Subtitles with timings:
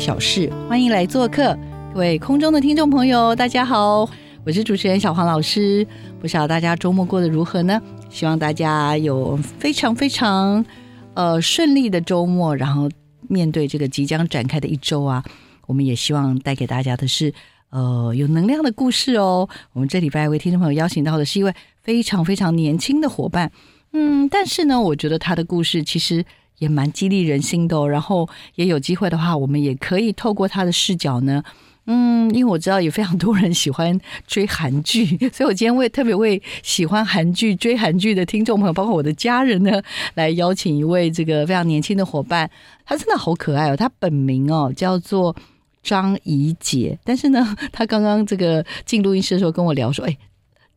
[0.00, 1.54] 小事，欢迎来做客，
[1.92, 4.08] 各位空中的听众朋友，大家好，
[4.46, 5.86] 我是主持人小黄老师。
[6.18, 7.78] 不晓得大家周末过得如何呢？
[8.08, 10.64] 希望大家有非常非常
[11.12, 12.88] 呃顺利的周末，然后
[13.28, 15.22] 面对这个即将展开的一周啊，
[15.66, 17.30] 我们也希望带给大家的是
[17.68, 19.46] 呃有能量的故事哦。
[19.74, 23.52] 我们这礼拜为听众朋友邀请到的是一位非常非常年轻的伙伴，
[23.92, 26.24] 嗯，但是呢，我觉得他的故事其实
[26.60, 27.88] 也蛮激励人心的哦。
[27.88, 31.42] 然后也有机会的话，我们也可以透过他的视角呢。
[31.86, 39.82] 嗯，因为我知道有非常多人喜欢追韩剧， 所以我今天为特别为喜欢韩剧、追韩剧的听众朋友，包括我的家人呢，
[40.14, 42.48] 来邀请一位这个非常年轻的伙伴。
[42.84, 45.34] 他真的好可爱哦，他本名哦叫做
[45.82, 50.16] 张怡杰，但是呢，他刚刚这个进录音室的时候跟我聊说，哎。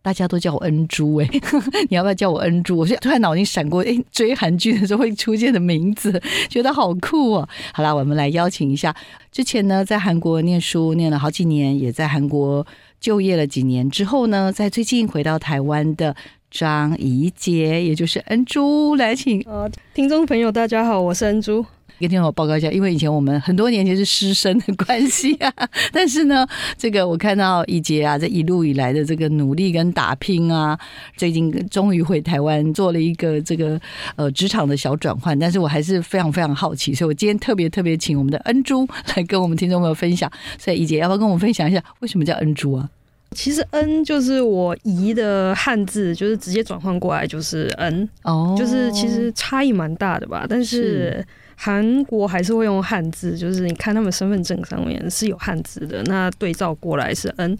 [0.04, 1.30] 大家都叫我恩珠哎，
[1.90, 2.78] 你要不要叫我恩珠？
[2.78, 7.50] 我现在突然脑筋闪过，哎，追韩剧的时候会出现的名字，觉得好酷哦。
[7.72, 8.94] 好啦，我们来邀请一下，
[9.32, 12.68] 之前呢在韩国念书念了好几年，也在韩国
[13.00, 16.14] 就业了几年之后呢，在最近回到台湾的
[16.52, 21.66] 张怡杰，也就是恩珠，来请呃，听众朋友大家好，我是恩珠。
[22.04, 25.52] 跟听众报告一下，因为以前我们很多年前是师生的关系啊，
[25.94, 26.46] 但是呢，
[26.78, 30.78] 这个我看到一杰啊，这一路以来的这个努力跟打拼啊，
[31.16, 33.80] 最近终于回台湾做了一个这个
[34.18, 38.86] 呃职场的小转换，但是我还是非常非常好奇，所以我今天特别特别请我们的恩珠
[39.16, 40.30] 来跟我们听众朋友分享。
[40.60, 42.90] 所以一杰要不要跟我们分享一下为什么叫恩珠啊？
[43.32, 51.26] 其实恩就是我姨的汉字，就是直接转换过来就是恩哦，就是其实差异蛮大的吧，但是。
[51.56, 57.58] 韩国还是会用汉字，就是你看他们身份证上面是有汉字的，那对照过来是 N。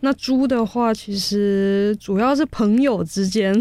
[0.00, 3.54] 那猪的话，其实主要是朋友之间，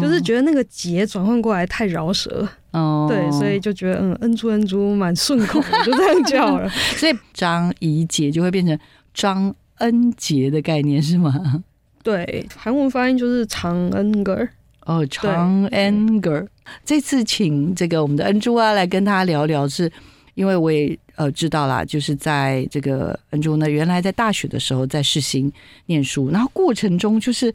[0.00, 6.68] 就是觉得那个杰转换过来太饶舌，哦，对，所以就觉得嗯恩猪恩猪蛮顺口的，就这样叫了。
[6.96, 8.78] 所以张怡杰就会变成
[9.12, 11.62] 张恩杰的概念是吗？
[12.02, 14.48] 对，韩文发音就是长恩格。
[14.86, 16.46] 哦，长恩格，
[16.84, 19.90] 这次请这个我们的恩珠啊来跟他聊聊，是
[20.34, 25.52] 因为我也呃知道啦，就是在这个恩珠呢，原来在大学的时候在世新
[25.86, 27.52] 念书，然后过程中就是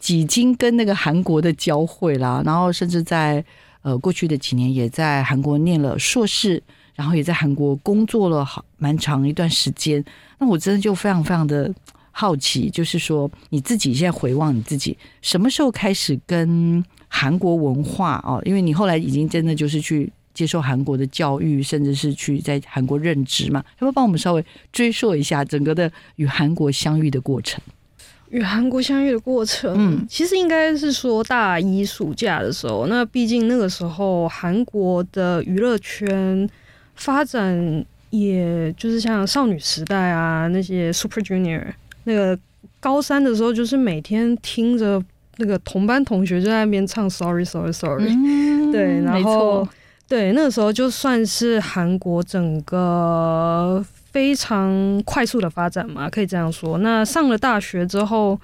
[0.00, 3.44] 几经跟那个韩国的交汇啦，然后甚至在
[3.82, 6.60] 呃过去的几年也在韩国念了硕士，
[6.96, 10.04] 然后也在韩国工作了好蛮长一段时间，
[10.40, 11.72] 那我真的就非常非常的。
[12.16, 18.40] 好奇，就是说你自己现在回望你自己什么时候开始跟韩国文化哦？
[18.44, 23.58] 因为你后来已经真的就是去接受韩国的教育，甚至是去在韩国任职嘛？
[23.74, 27.60] 要不要帮我们稍微追溯一下整个的与韩国相遇的过程？
[28.30, 32.86] 与韩国相遇的过程，嗯，其实应该是说大一暑假的时候。
[32.86, 36.48] 那毕竟那个时候韩国的娱乐圈
[36.94, 41.74] 发展，也就是像少女时代啊那些 Super Junior。
[42.04, 42.38] 那个
[42.80, 45.02] 高三的时候，就是每天听着
[45.36, 48.14] 那个同班同学就在那边唱 Sorry Sorry Sorry，
[48.72, 49.66] 对，然后
[50.08, 56.78] 对那个时候就算是韩国整个非常快速的发展嘛，可以这样说。
[56.78, 58.40] 那上了大学之后，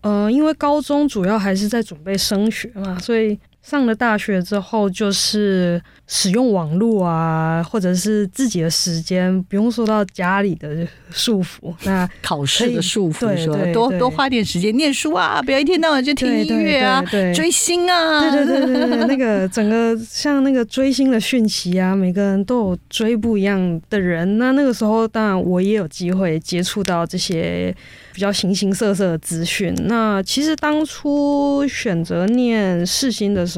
[0.00, 3.38] 呃，因为高中主要还是在准备升学嘛，所以。
[3.68, 11.74] 上了大学之后，就是使用网络啊，或者是自己的时间，不用受到家里的束缚。
[11.82, 17.04] 那 考试的束缚，对多多花点时间念书啊，不要一天到晚就听音乐啊，
[17.34, 18.30] 追星啊。
[18.30, 24.38] 对对对对对，那个整个像那个追星的讯息啊，每个人都有追不一样的人。
[24.38, 27.74] 那那个时候，当然我也有机会接触到这些。
[28.10, 29.72] 比较形形色色的资讯。
[29.84, 33.57] 那其实当初选择念世新的时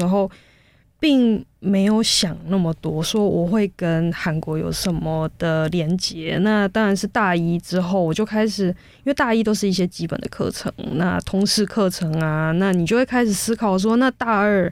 [0.99, 6.37] 并没有想那么多，说我会跟韩国有什么的连接。
[6.43, 14.71] 那当然是大一之后，我就开始，因为大一都是一些基本的课程，那通识课程啊，那你就会开始思考说，那大二，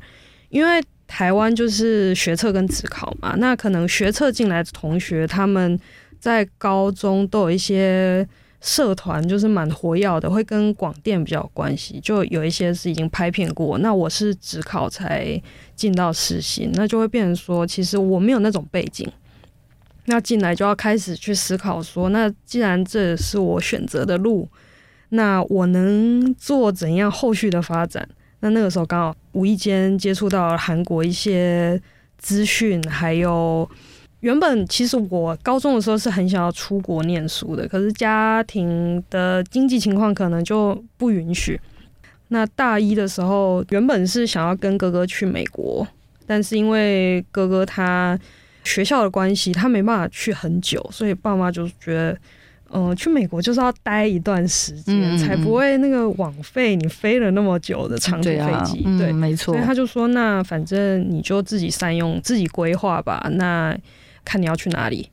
[0.49, 5.79] 因为台湾就是学测跟职考嘛，那可能学测进来的同学，他们
[6.19, 8.27] 在高中都有一些。
[8.61, 13.77] 社团就是蛮活跃的，会跟广电比较有关系，就有一些是已经拍片过。
[13.77, 15.41] 那我是只考才
[15.75, 19.09] 进到实习，那就会变成说，其实我没有那种背景。
[20.05, 24.47] 那进来就要开始去思考说，那既然这是我选择的路，
[25.09, 28.07] 那我能做怎样后续的发展？
[28.41, 31.81] 那那个时候刚好无意间接触到韩国一些
[32.17, 33.69] 资讯，还有。
[34.21, 41.59] 原本其实我高中的时候是很想要出国念书的，可是家庭的经济情况可能就不允许。
[42.27, 45.87] 那大一的时候，原本是想要跟哥哥去美国，
[46.27, 48.19] 但是因为哥哥他
[48.63, 52.17] 学校的关系，他没办法去很久，所以爸妈就觉得，
[52.71, 58.83] 嗯，去美国就是要待一段时间，才不会那个枉费你飞了那么久的长途飞机。
[58.99, 59.53] 对，没错。
[59.53, 63.27] 所以他就说，那反正你就自己善用，自己规划吧。
[63.31, 63.75] 那
[64.29, 65.09] 看你要去哪里，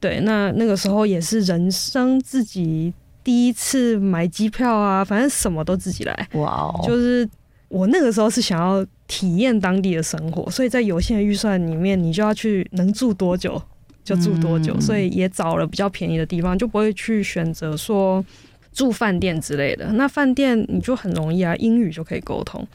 [0.00, 2.92] 对，那那个时候也是人生自己
[3.22, 6.28] 第一次买机票啊，反正什么都自己来。
[6.32, 6.80] 哇哦！
[6.84, 7.28] 就是
[7.68, 13.62] 我那个时候是想要体验当地的生活，所以在有限的预算里面，你就要去能住多久
[14.02, 18.24] 就住多久，所以也找了比较便宜的地方，就不会去选择说
[18.72, 19.92] 住饭店之类的。
[19.92, 22.66] 那饭店你就很容易啊，英语就可以沟通。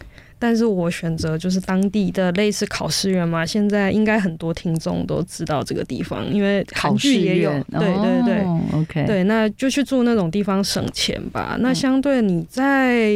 [0.41, 8.43] 但是我选择就是当地的类似考试院嘛，现在应该很多听众都知道这个地方，因为考试也有，对对对
[8.73, 11.55] ，OK，对，那就去住那种地方省钱吧。
[11.59, 13.13] 那相对你在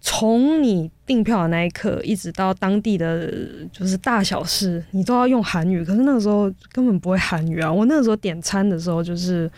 [0.00, 3.30] 从你订票的那一刻一直到当地的
[3.70, 7.70] 就是大小事，你都要用韩语，可是那个时候根本不会韩语啊。
[7.70, 9.50] 我那个时候点餐的时候就是。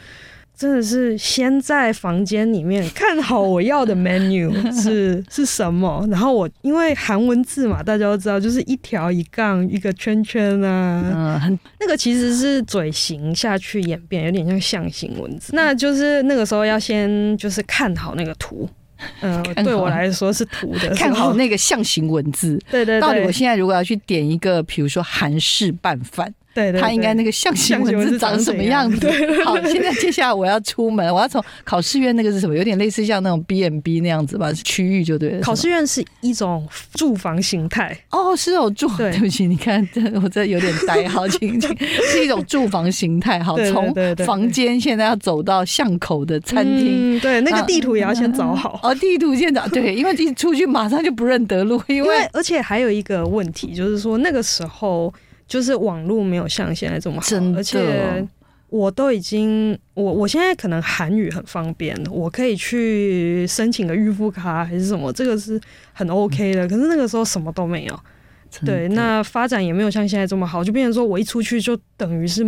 [0.59, 15.53] 真的是先在房间里面看好我要的 menu 是是什么，然后我因为韩文字嘛，大家都知道，就是一条一杠一个圈圈啊，嗯，很那个其实是嘴型下去演变，有点像象形文字。
[15.55, 18.69] 那就是那个时候要先就是看好那个图，
[19.21, 22.59] 嗯，对我来说是图的，看好那个象形文字。
[22.69, 26.35] 对对，到底我现在如果要去点一个，比如说韩式拌饭。
[26.71, 29.09] 对，他应该那个象形文字长什么样子？
[29.45, 32.57] 好，现在 接下来我要出门，我要从考试院那个是什么？
[32.57, 35.41] 有点类似像那种 B M B 那样子吧，区域就对了。
[35.41, 38.89] 考试院是一种住房形态哦，是哦，住。
[38.97, 41.77] 对不起，你看这我这有点呆，好，请请，
[42.11, 43.39] 是一种住房形态。
[43.41, 43.95] 好， 从
[44.27, 48.81] 房间现在要走到巷口的餐厅，对，那个地图也要先找好。
[48.83, 55.13] 哦，地图先找，对，因为你出去马上就不认得路，因为而且还有一个问题就是说那个时候。
[55.49, 58.25] 就是网络没有像现在这么好，而且
[58.69, 65.59] 我都已经我我现在可能韩语很方便，我可以去申请个预付卡还是什么，这个是
[65.95, 66.69] 很 OK 的。
[66.69, 68.01] 可是那个时候什么都没有，
[68.67, 72.45] 对，那发展也没有像现在这么好，就变成说我一出去就等于是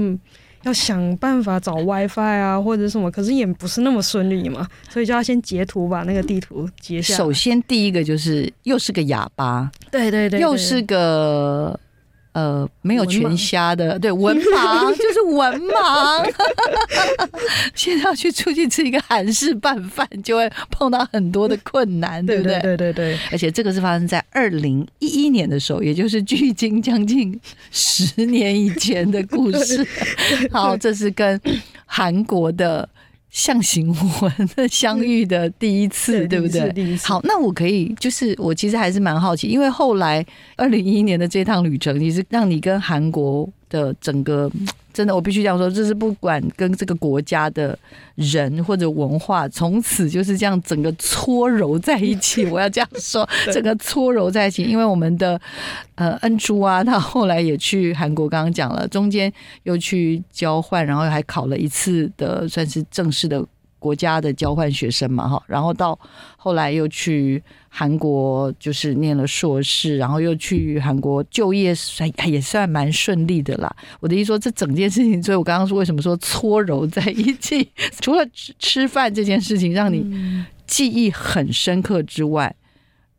[0.65, 7.17] 要想办法找 WiFi 啊或者什么，可是也不是那么顺利嘛，所以就要先截图把那个地图截下。
[7.17, 11.81] 首先第一个就是又是个哑巴，对对对，又是个。
[12.33, 16.33] 呃，没有全瞎的，对，文盲 就是文盲。
[17.75, 22.61] 现在要去出去吃一个韩式拌饭，就会碰到很多的困难，对不对？
[22.61, 23.19] 对对对。
[23.33, 27.39] 而且这个是发生在二零一一年的时候，也就是距今将近
[27.71, 29.87] 十年以前的故事。
[30.53, 31.41] 好，这是跟
[31.85, 32.89] 韩国的。
[33.31, 33.89] 象形
[34.21, 36.97] 文的 相遇的第一次，对不对？
[36.99, 40.25] 好，那我可以，就是我其实还是蛮好奇，因为后来
[40.57, 44.51] 二零一一年的这趟旅程，其实让你跟韩国的整个。
[44.93, 47.79] 真的，我必须这样说，这是不管跟这个国家的
[48.15, 52.45] 人或者文化，从此就是这样整个搓揉在一起。
[52.47, 55.41] 我要这样说， 整个搓揉在一起，因为我们的
[55.95, 59.33] 呃恩珠啊，他后来也去韩国，刚刚讲了，中间
[59.63, 63.45] 又去交换，然后还考了一次的，算是正式的。
[63.81, 65.99] 国家的交换学生嘛，哈，然后到
[66.37, 73.75] 后来又去韩国，就是念了硕士，然后又去韩国就业，算也算蛮顺利的啦。
[73.99, 77.69] 我的意思说，这整件事情，所以我刚刚说为什么说搓揉在一起，
[78.01, 82.55] 除了吃吃饭这件事情让你记忆很深刻之外，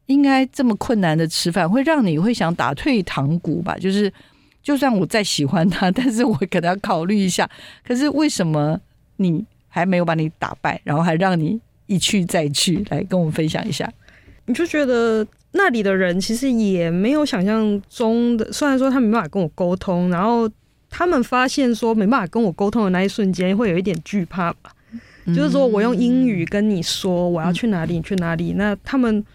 [0.06, 3.76] 应该这么困难的吃饭会让你会想打退堂鼓吧？
[3.78, 4.14] 就是
[4.62, 7.50] 就算我再喜欢他， 但是我可能要考虑一下。
[7.84, 8.80] 可是为什么
[9.18, 9.44] 你？
[9.72, 13.92] 还没有把你打败，然后还让你一去再去，来跟我们分享一下。
[14.46, 20.48] 你就觉得那里的人其实也没有想象中的，虽然说他没办法跟我沟通，然后
[20.90, 24.72] 他们发现说没办法跟我沟通的那一瞬间，会有一点惧怕吧。
[25.28, 29.26] 就是说我用英语跟你说我要去哪里，你去哪里，那他们。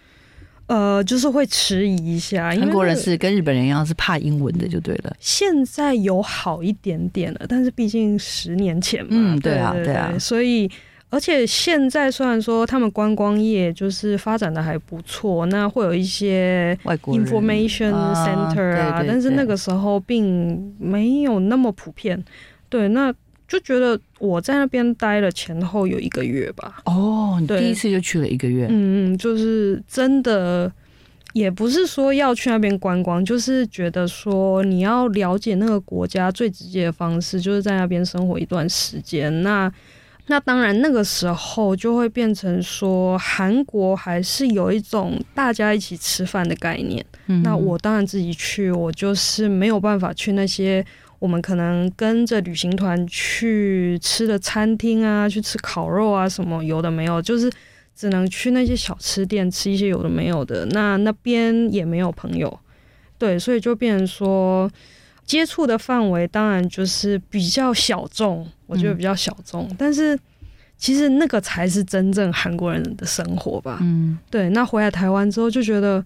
[0.67, 2.51] 呃，就是会迟疑一下。
[2.51, 5.17] 韩国人是跟日本人一样，是怕英文的，就对了。
[5.21, 10.13] 现在有好一点点了，但是毕竟十年前嘛，嗯，对啊，对啊。
[10.19, 10.69] 所以，
[11.11, 22.23] 而而且现在虽然说他们观光业就是发展的还不错，那会有一些外国 information center 啊，但是那个时候并没有那么普遍。
[22.69, 23.11] 对，那
[23.49, 26.83] 就觉得我在那边待了前后有一个月吧。
[26.85, 28.67] 哦，你第一次就去了一个月。
[28.69, 30.73] 嗯嗯，就是真的。
[31.33, 39.43] 也不是说要去那边观光，就是觉得说你要了解那个国家最直接的方式，就是在那边生活一段时间。
[39.43, 39.71] 那
[40.29, 47.05] 那当然那个时候就会变成说，韩国还是有一种大家一起吃饭的概念。
[47.43, 50.83] 那我当然自己去，我就是没有办法去那些
[51.19, 57.51] 我们可能跟着旅行团去吃的餐厅啊，去吃烤肉啊什么有的没有，就是。
[57.99, 62.61] 只能去那些小吃店吃一些有的没有的，那那边也没有朋友，
[63.17, 64.71] 对，所以就变成说
[65.25, 70.19] 接触的范围当然就是比较小众，我觉得比较小众，但是
[70.77, 73.79] 其实那个才是真正韩国人的生活吧。
[73.81, 74.51] 嗯，对。
[74.51, 76.05] 那回来台湾之后就觉得，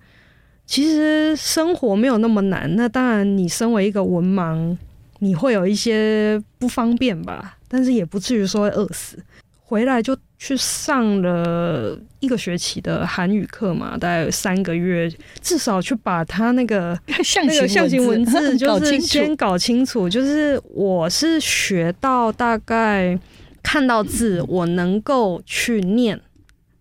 [0.65, 2.73] 其实生活没有那么难。
[2.77, 4.77] 那当然，你身为一个文盲，
[5.21, 9.23] 你会有一些不方便吧，但是也不至于说会饿死。
[9.63, 15.09] 回来就去上了一个学期的韩语课嘛，大概三个月，
[15.41, 16.99] 至少去把他那个
[17.47, 20.09] 那个象形文字就是先搞清楚。
[20.09, 23.17] 就是我是学到大概
[23.63, 26.21] 看到字，我能够去念，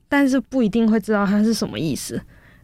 [0.07, 2.19] 但是不一定会知道它是什么意思。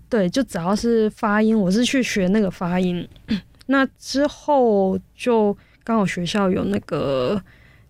[0.10, 3.08] 对，就只要是发音，我是去学那个发音。
[3.68, 5.56] 那之后就
[5.86, 7.42] 刚好学校有那个。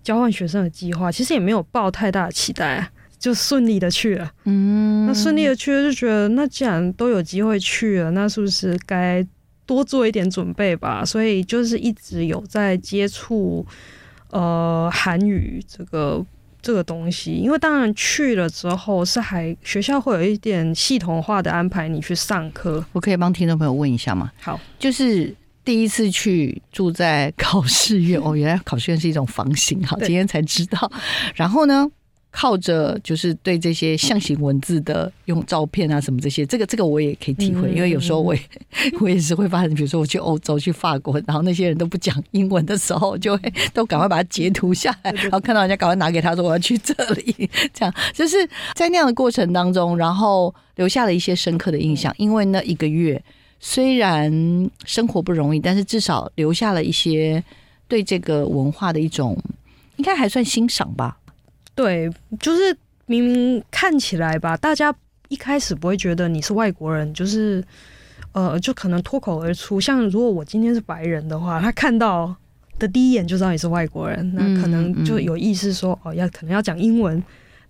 [0.04, 2.88] 交换学生的计划其实也没有抱太大的期待，啊
[3.18, 4.32] 就顺利的去了。
[4.44, 9.26] 嗯，那顺利的去了就觉得，那既然都有机会去了，那是不是该
[9.66, 11.04] 多做一点准备吧？
[11.04, 13.66] 所以就是一直有在接触
[14.30, 16.24] 呃韩语这个
[16.62, 17.32] 这个东西。
[17.32, 22.86] 因为当然去了之后是还学校会有一点系统化的安排你去上课。
[22.92, 24.32] 我可以帮听众朋友问一下吗？
[24.40, 25.36] 好，就是。
[25.66, 30.90] 第一次去住在考试院 哦，原来考试院是一种房型，好，今天才知道。
[31.34, 31.90] 然后呢，
[32.30, 38.42] 靠着就是对这些象形文字的用照片啊什么这些，这个这个我也可以体会，因为有时候我也
[39.02, 53.20] 我也是会发现，比如说我去欧洲去法国，然后那些人都不讲英文的时候，就会都赶快把它截图下来，然后看到人家赶快拿给他说我要去这里，这样就是在那样的过程当中，然后留下了一些深刻的印象，因为那一个月。
[53.68, 54.32] 虽然
[54.86, 57.44] 生活不容易，但是至少留下了一些
[57.88, 59.36] 对这个文化的一种，
[59.96, 61.18] 应该还算欣赏吧。
[61.74, 62.08] 对，
[62.40, 64.94] 就是明明看起来吧，大家
[65.30, 67.62] 一开始不会觉得你是外国人，就是
[68.34, 69.82] 呃，就可能脱口而出。
[69.82, 72.34] 像如果我今天是白人的话，他看到
[72.78, 77.22] 的第一眼就知道你是外国人，那可能就有意识说哦，要可能要讲英文。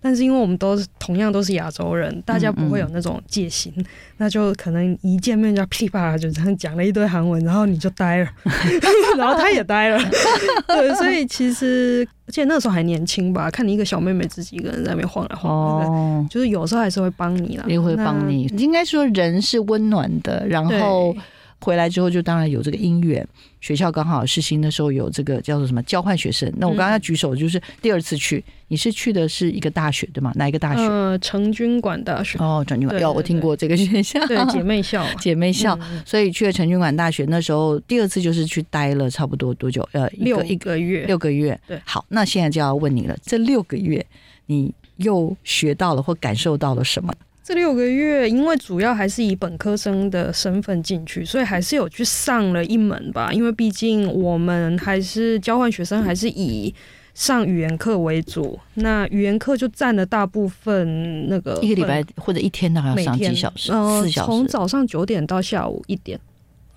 [0.06, 3.72] 但是因为我们都是同样都是亚洲人，大家不会有那种戒心，
[4.18, 8.28] 那就可能一见面就噼里啪啦就这样讲了一堆韩文，然后你就呆了，
[9.18, 9.98] 然后他也呆了，
[10.68, 18.44] 对，所以其实而且那时候还年轻吧，看你一个小妹妹自己一个人在那边晃来晃去，就是有时候还是会帮你啦，也会帮你。
[18.56, 21.16] 应该说人是温暖的，然后。
[21.60, 23.26] 回来之后就当然有这个姻缘，
[23.60, 26.52] 学校刚好是新的时候有这个叫做什么交换学生。
[26.58, 30.32] 那我刚刚举手就是第二次去，你是去的是一个大学对吗？
[30.36, 30.82] 哪一个大学？
[30.82, 32.38] 呃，成军馆大学。
[32.38, 35.78] 哦，成军馆，有我听过这个学校，对姐妹校， 姐妹校。
[36.04, 39.86] 所以去了成军馆大学，那时候第二次就是去待了差不多多久？
[39.92, 41.58] 呃，六一个月，六个月。
[41.66, 44.04] 对，好，那现在就要问你了，这六个月
[44.46, 47.12] 你又学到了或感受到了什么？
[47.46, 53.32] 这六个月，因为主要还是以本科生的身份进去，所以还是有去上了一门吧。
[53.32, 56.74] 因为毕竟我们还是交换学生，还是以
[57.14, 58.58] 上语言课为主。
[58.74, 61.28] 那语言课就占了大部分。
[61.28, 63.70] 那个一个礼拜或者一天大概要上几小时？
[63.70, 64.26] 四小时。
[64.26, 66.18] 从早上九点到下午一点。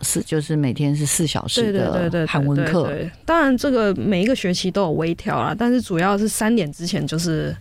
[0.01, 2.95] 四就是每天是四小时的韩文课。
[3.25, 7.55] 当然，这个每一个学期都有微调啦，但是主要是三点之前就是。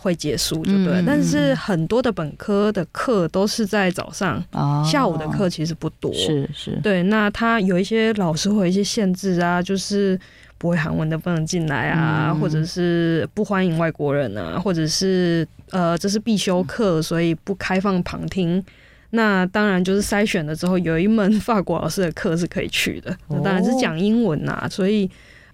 [0.00, 4.40] 会结束就对，但是很多的本科的课都是在早上，
[4.88, 6.14] 下午的课其实不多。
[6.14, 7.02] 是是，对。
[7.02, 10.16] 那他有一些老师会有一些限制啊，就是
[10.56, 18.64] 不会韩文的不能进来啊，或者是不欢迎外国人啊，或者是呃这是必修课，所以不开放旁听。
[19.10, 25.10] 那当然就是筛选了之后，有一门法国老师的课是可以去的，那当然是讲英文呐，所以。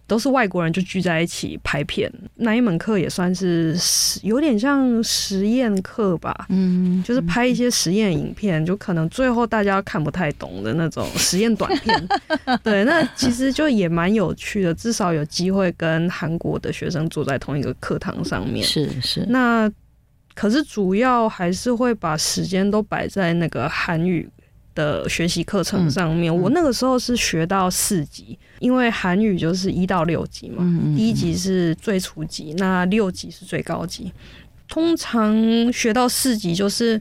[0.06, 12.08] 都是外国人就聚在一起拍片，那一门课也算是实有点像实验课吧，嗯，就是拍一些实验影片，就可能最后大家看不太懂的那种实验短片，
[12.62, 19.70] 对，那其实就也蛮有趣的，至少有机会跟韩国的学生坐在同一个课堂上面，是是，那
[20.34, 24.28] 可是主要还是会把时间都摆在那个韩语。
[24.74, 30.64] 的学习课程上面，我那个时候是学到四级，因为韩语就是一到六级嘛，
[30.96, 34.12] 第一级是最初级，那六级是最高级。
[34.68, 35.32] 通常
[35.72, 37.00] 学到四级就是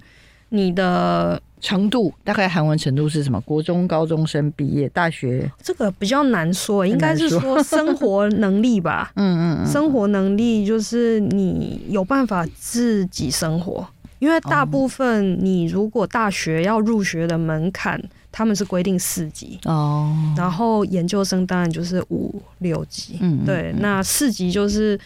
[0.49, 3.39] 你的程度，大概韩文程度是什么？
[3.41, 9.11] 国中高中生毕业，大学这个比较难说，应该是说生活能力吧。
[9.15, 13.87] 嗯嗯，生活能力就是你有办法自己生活。
[14.23, 18.01] 因为大部分你如果大学要入学的门槛，
[18.31, 24.97] 他们是规定四级哦，然后研究生当然就是五六级，嗯，对，那四级就是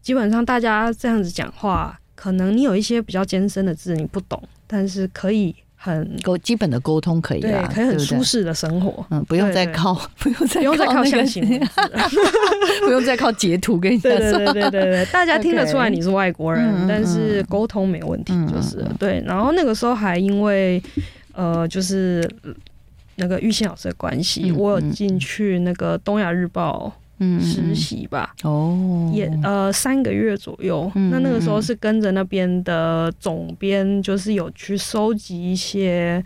[0.00, 5.52] 基本上大家这样子讲话，可能你有一些比较艰深的字你不懂，但是可以。
[5.82, 11.42] 很沟基本的沟通可以啦，可以很舒适的生活，嗯，不用再靠，不用再不用再靠象形，
[12.84, 19.24] 不用再靠截图跟你对对对对对对，大家听得出来你是外国人，但是沟通没问题，就是对。
[19.26, 20.82] 然后那个时候还因为
[21.32, 22.30] 呃，就是
[23.16, 26.94] 那个玉信老师的关系，我有进去那个东亚日报。
[27.40, 30.90] 实习吧，哦，也呃三个月左右。
[30.94, 36.24] 那那个时候是跟着那边的总编，就是有去收集一些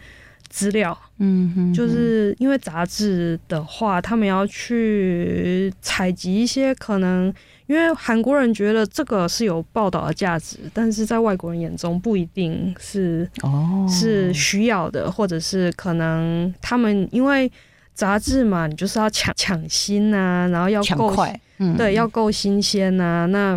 [0.49, 0.97] 资料。
[1.19, 7.33] 嗯哼，就是因为杂志的话，他们要去采集一些可能，
[7.67, 17.51] 因为韩国人觉得这个是有报道的价值，但是在外国人眼中不一定是哦是需要的，或者是可能他们因为。
[17.95, 21.41] 杂志嘛，你就是要抢抢新呐，然后要够快，
[21.79, 23.25] 对，要够新鲜呐。
[23.31, 23.57] 那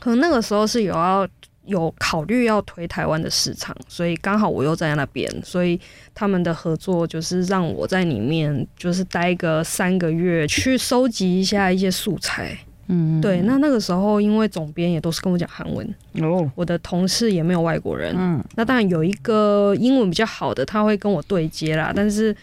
[0.00, 1.26] 可能那个时候是有要
[1.66, 5.80] 有考虑要推台湾的市场，所以刚好我又在那边，所以
[6.12, 12.58] 他们的合作就是让我在里面就是待个三个月，去收集一下一些素材。
[12.88, 13.42] 嗯，对。
[13.42, 18.12] 那那个时候因为总编也都是跟我讲韩文哦，我的同事也没有外国人。
[18.18, 22.36] 嗯，那当然有一个英文比较好的，他会跟我对接啦，但是。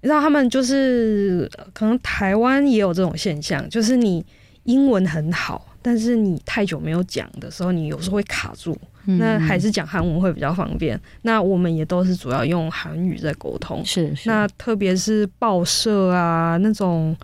[0.00, 4.24] 你知道他们就是可能台湾也有这种现象，就是你
[4.64, 8.78] 英文很好，但是你太久没有讲的时候，你有时候会卡住。
[9.18, 11.00] 那还是讲韩文会比较方便。
[11.22, 13.82] 那我们也都是主要用韩语在沟通。
[13.82, 14.14] 是。
[14.26, 17.16] 那特别是报社啊，那种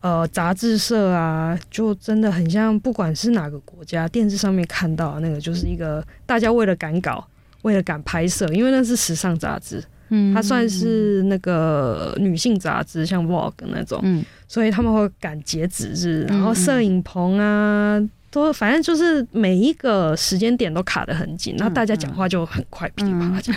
[0.00, 7.22] 呃杂志社啊，就真的很像，不管是哪个国家，电视上面看到那个，就是一个大家为了赶稿，
[7.60, 9.84] 为了赶拍摄，因为那是时尚杂志。
[10.10, 23.54] 嗯，它算是那个女性杂志，像 Vogue 那种，嗯，所以他们会赶截止日，然后摄影棚啊，都反正就是每一个时间点都卡得很紧，那大家讲话就很快，噼里啪啦讲，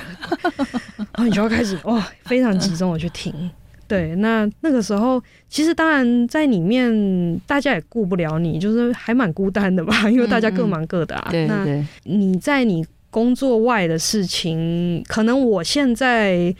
[0.97, 3.33] 然后你就要开始哇，非常集中的去听。
[3.87, 11.27] 对，那那个时候其实当然在里面大家也顾不了你，就是还蛮孤单的吧，因为大家各忙各的啊。
[11.31, 12.85] 对对，你在你。
[13.11, 16.55] 工作外的事情，可能我现在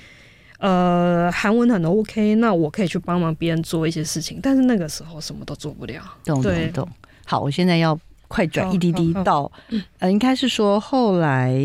[0.60, 6.04] 呃韩文很 OK，那我可以去帮忙别人做一些事情，但是那个时候什么都做不了。
[6.24, 6.88] 懂懂懂。
[7.26, 9.52] 好，我现在要快转一滴滴到，
[9.98, 11.58] 呃，应该是说后来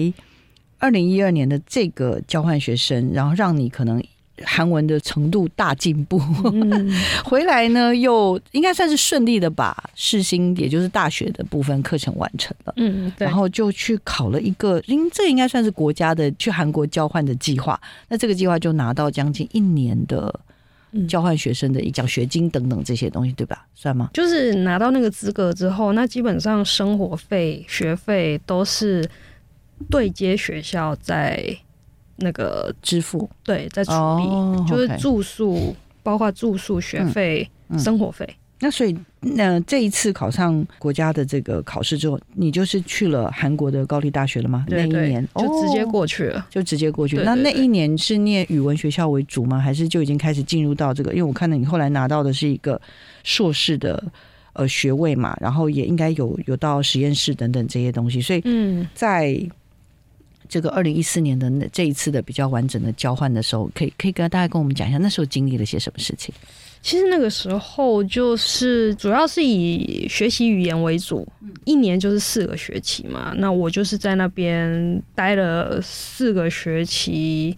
[0.78, 4.02] 二零一二年的这个交换学生，然后让你可能。
[4.44, 6.20] 韩文的程度大进步，
[7.24, 12.74] 回来呢又应该算是顺利的把世新，也就是大学的部分课程完成了。
[12.76, 17.80] 嗯，然后就去考了一个，因这应该算是国家的去韩国交换的计划。
[18.08, 20.32] 那这个计划就拿到将近一年的
[21.08, 23.66] 交换学生的一奖学金等等这些东西，对吧？
[23.74, 24.10] 算吗？
[24.12, 29.08] 就是拿到那个资格之后，那基本上生活费、学费都是
[29.90, 31.56] 对接学校在。
[32.16, 37.48] 那个支付对，在处理就是住宿，包括住宿、学费、
[37.78, 38.28] 生活费。
[38.58, 44.64] 那所以，那这一次考上国家的这个考试之后，你就是去了韩国的高丽大学了吗？
[44.70, 47.18] 那一年就直接过去了，就直接过去。
[47.18, 49.58] 那那一年是念语文学校为主吗？
[49.58, 51.10] 还是就已经开始进入到这个？
[51.10, 52.80] 因为我看到你后来拿到的是一个
[53.24, 54.02] 硕士的
[54.54, 58.22] 呃学位嘛，然后也应该有有到实验室等等这些东西。
[58.22, 59.38] 所以，嗯，在。
[60.48, 66.34] 这个二零一四年的那这一次的比较完整的交换的时候，可以可以跟大家跟我们讲一下那时候经历了些什么事情。
[66.82, 71.26] 其实那个时候就是主要是以学习语言为主，
[71.64, 73.34] 一年就是四个学期嘛。
[73.36, 77.56] 那我就是在那边待了四个学期，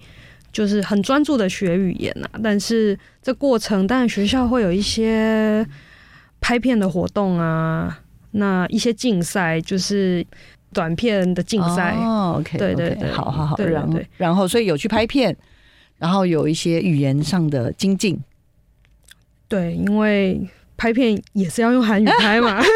[0.52, 2.28] 就是很专注的学语言呐。
[2.42, 5.66] 但是这过程当然学校会有一些。
[6.40, 10.24] 拍片的活动啊，那一些竞赛就是
[10.72, 11.94] 短片的竞赛。
[11.96, 15.36] 哦，OK，对对对，好好好，然后然后所以有去拍片，
[15.98, 18.18] 然后有一些语言上的精进。
[19.48, 20.40] 对，因为
[20.76, 22.62] 拍片也是要用韩语拍嘛。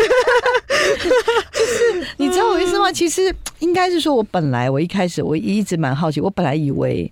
[1.52, 2.90] 就是你知道我意思吗？
[2.90, 7.10] 其实应该是说，我本来我一开始我一直蛮好奇，我本来以为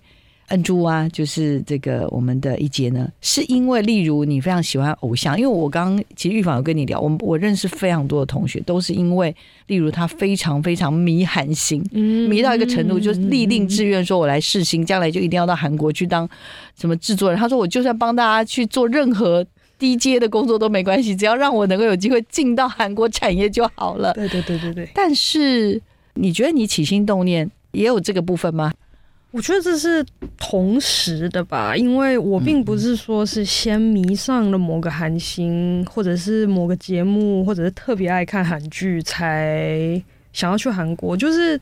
[0.51, 9.35] 恩珠啊，就是这个我们的一杰呢，是因为例如你非常喜欢偶像，因为我刚刚其实预防有跟你聊，我我认识非常多的同学，都是因为
[9.67, 11.83] 例如他非常非常迷韩星。
[11.93, 16.29] 嗯迷到一个程度，就是立定志愿说，我来试新，将来就一定要到韩国去当
[16.79, 17.39] 什么制作人。
[17.39, 19.45] 他说，我就算帮大家去做任何
[19.79, 24.13] 低阶的工作都没关系，只要让我能够有机会进到韩国产业就好了。
[24.13, 25.81] 对对对对对，但是
[26.15, 28.71] 你觉得你起心动念也有这个部分吗？
[29.31, 30.05] 我觉得这是
[30.37, 41.15] 同时的吧，因为我并不是说是先迷上了某个韩星，或者是某个节目，或者是特别爱看韩剧才想要去韩国。
[41.15, 41.57] 就是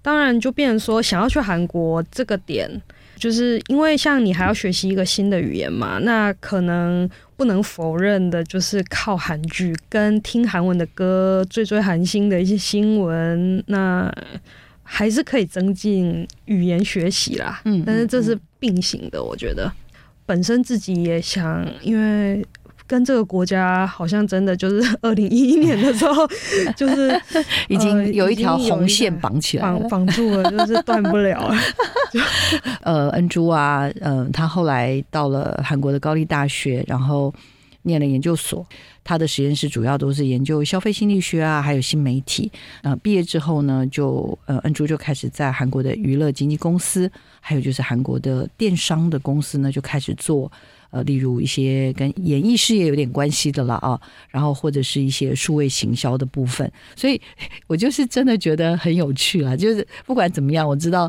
[0.00, 2.70] 当然就变成说想要去韩国这个点，
[3.16, 14.14] 就是因为像你还要学习一个新的语言嘛，那可能不能否认的就是靠韩剧跟听韩文的歌、追追韩星的一些新闻，那。
[14.92, 19.70] 还是可以增进语言学习啦，嗯但是这是并行的，我觉得
[20.26, 22.44] 本身自己也想，因为
[22.88, 26.26] 跟这个国家好像真的就是 二零一一年的时候，
[26.76, 27.18] 就是
[27.68, 29.88] 已经有一条红线绑起来绑了。
[29.88, 31.56] 绑住了，就是断不了了。
[32.82, 37.32] 呃，恩珠啊，嗯、他后来到了韩国的高丽大学，然后
[37.82, 38.66] 念了研究所。
[39.02, 42.50] 他的实验室主要都是研究消费心理学啊，还有新媒体。
[42.82, 47.10] 呃，毕业之后呢，就呃，恩珠就开始在韩国的娱乐经纪公司，
[47.40, 50.50] 还有就是韩国的电商的公司呢，就开始做。
[50.92, 57.20] 呃，例如一些跟演艺事业有点关系的了啊，然后或者是一些数位行销的部分，所以
[57.68, 59.56] 我就是真的觉得很有趣啦。
[59.56, 61.08] 就是不管怎么样，我知道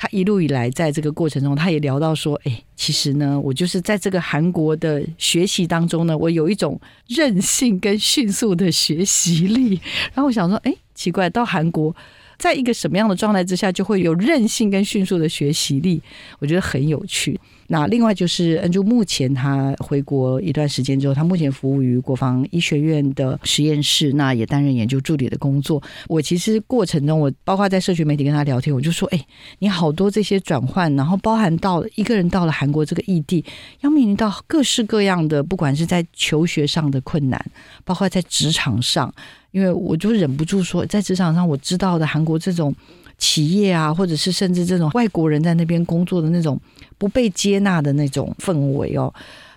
[0.00, 9.70] 他一路以来在这个过程中，他也聊到说，哎，其实呢，我就是在这个韩国的学习当中呢，我有一种韧性跟迅速的学习力。
[10.14, 11.94] 然后我想说，哎，奇怪，到韩国。
[12.38, 16.00] 在一个什么样的状态之下，就会有韧性跟迅速的学习力，
[16.38, 17.36] 我觉得很有趣。
[17.70, 25.82] 那另外就是恩珠，目前他回国一段时间之后，他目前服务于国防医学院的实验室，那也担任研究助理的工作。
[26.08, 29.26] 我其实过程中，我包括在社群媒体跟他聊天，我就说：“哎，
[29.58, 33.44] 你好多这些转换，然后包含到一个人到了韩国这个异地，
[33.82, 37.44] 要面临到各式各样的，不管是在求学上的困难，
[37.84, 39.14] 包括在职场上。”
[39.50, 42.72] 因为我就忍不住说，在职场上我知道的韩国这种
[43.16, 46.60] 企业啊，或者是甚至这种外国人在那边工作的那种
[46.98, 49.12] 不被接纳的那种氛围哦，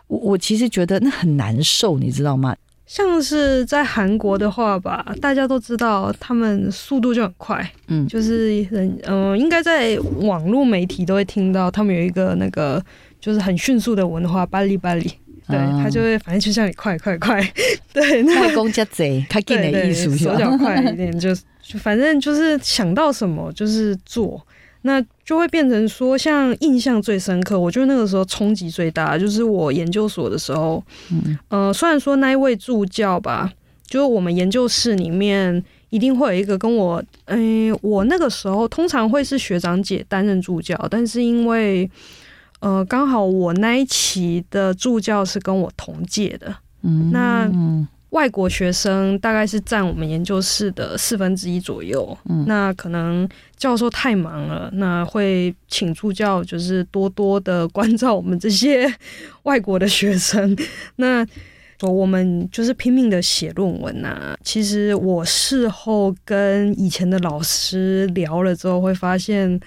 [0.08, 2.56] 我我其实觉得那很难受，你知道吗？
[2.86, 12.84] 像是在韩国的话吧，大家都知道他们速度就很快，嗯，就是人嗯、呃应该在网络媒体都会听到他们有一个那个
[13.20, 15.10] 就是很迅速的文化，巴黎巴黎。
[15.48, 15.82] 对，啊。
[15.82, 17.42] 他就会反正就像你快快快，
[17.94, 24.46] 对，那外公家贼，他给对对的艺术手脚快一点，就就反正就是想到什么就是做，
[24.84, 31.38] 那就会变成说，像印象最深刻，我觉得那个时候冲击最大，就是我研究所的时候，嗯。
[31.50, 33.52] 呃，虽然说那一位助教吧，
[33.86, 41.90] 就是我们研究室里面一定会有一个跟我，嗯、我那个时候通常会是学长姐担任助教，但是因为
[42.60, 52.18] 呃，刚好我那一期的助教是跟我同届的，嗯那嗯外国学生大概是占我们研究室的四分之一左右。
[52.30, 58.94] 嗯那可能教授太忙了，那会请助教就是多多的关照我们这些
[59.44, 60.56] 外国的学生。
[60.98, 61.26] 那
[61.82, 69.60] 我们就是拼命的写论文呐、其实我事后跟以前的老师聊了之后，会发现，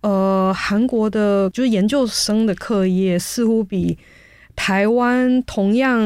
[0.00, 3.98] 呃，韩国的就是研究生的课业似乎比
[4.56, 6.00] 台湾同样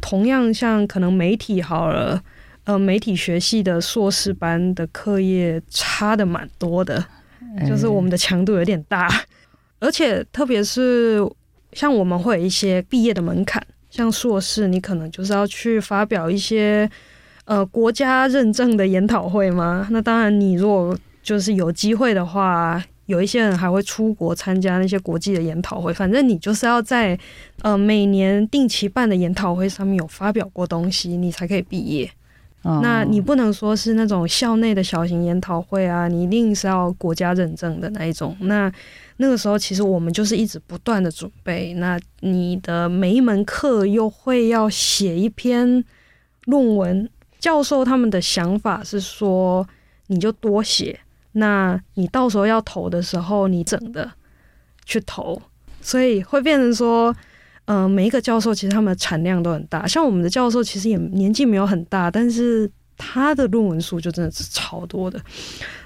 [0.00, 2.22] 同样像可能媒体好了，
[2.64, 7.04] 呃，媒体学系的硕士班的课业差的蛮多的，
[7.68, 9.08] 就是我们的强度有点大，
[9.80, 11.18] 而且特别是
[11.72, 13.60] 像我们会有一些毕业的门槛，
[13.90, 16.88] 像硕士，你可能就是要去发表一些
[17.44, 19.88] 呃国家认证的研讨会嘛。
[19.90, 25.92] 那当然，你如果就是有机会的话，有一些人还会出国参加那些国际的研讨会。
[25.92, 27.18] 反正你就是要在
[27.62, 32.10] 呃每年定期办的研讨会上面有发表过东西，你才可以毕业。
[32.80, 38.34] 那你不能说是那种校内的小型研讨会啊，你一定是要国家认证的那一种。
[38.40, 38.72] 那
[39.18, 41.74] 那个时候其实我们就是一直不断的准备。
[41.74, 45.84] 那你的每一门课又会要写一篇
[46.46, 47.06] 论文，
[47.38, 49.68] 教授他们的想法是说
[50.06, 50.98] 你就多写，
[51.34, 54.10] 那你到时候要投的时候你整的
[54.84, 55.40] 去投，
[55.80, 57.14] 所以会变成说。
[57.66, 65.18] 嗯，每一个教授其实他们的产量都很大，像我们的教授其实也年纪没有很大，但是他的论文数就真的是超多的，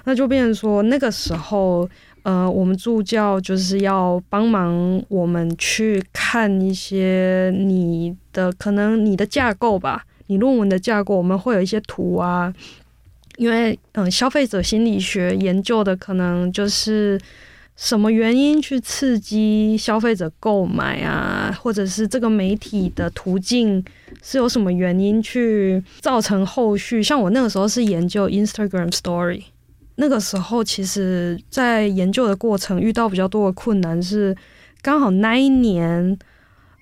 [0.03, 1.89] 那就变成说那个时候，
[2.23, 12.53] 呃，我们助教就是要帮忙我们去看一些你的可能你的架构吧，你论文的架构，我们会有一些图啊，
[13.39, 17.19] 因为嗯，消费者心理学研究的可能就是。
[17.81, 21.57] 什么原因去刺激消费者购买啊？
[21.61, 23.81] 或者是这个媒体的途径
[24.21, 27.01] 是有什么原因去造成后续？
[27.01, 29.43] 像我那个时候是研究 Instagram Story，
[29.95, 34.35] 那个时候其实在研究的过程遇到比较多的困难是，
[34.81, 36.19] 刚好那一年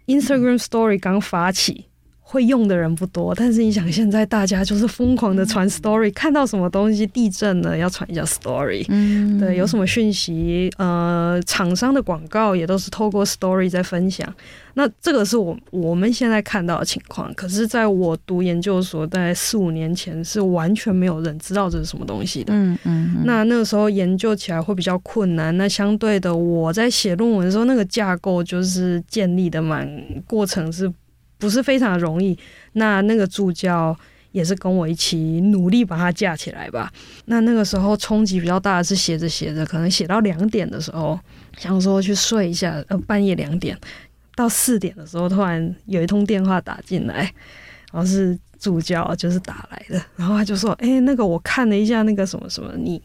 [0.07, 1.85] Instagram Story 刚发起。
[2.29, 14.27] 会用的人不多，但是你想，现在大家就是疯狂的传 story，看到什么东西地震了要传一下 story，嗯，对，有什么讯息，呃，厂商的广告也都是透过 story 在分享。
[14.73, 23.23] 那这个是我我们现在看到的情况，可是在我读研究所在四五年前是完全没有人知道这是什么东西的，嗯嗯。
[23.23, 25.55] 那那个时候研究起来会比较困难。
[25.55, 29.89] 那相对的，我在写论文的时候，那个架构就是建立的蛮
[30.27, 30.91] 过程是。
[31.37, 32.37] 不是非常容易，
[32.73, 33.97] 那那个助教
[34.31, 36.91] 也是跟我一起努力把它架起来吧。
[37.25, 41.19] 那那个时候冲击比较大的是写着写着，可能写到两点的时候，
[41.57, 43.77] 想说去睡一下，呃，半夜两点
[44.35, 47.31] 到四点的时候，突然有一通电话打进来，
[47.91, 53.01] 然后是助教就是打来的，然后他就说：“哎，那个我看了一下那个什么什么，你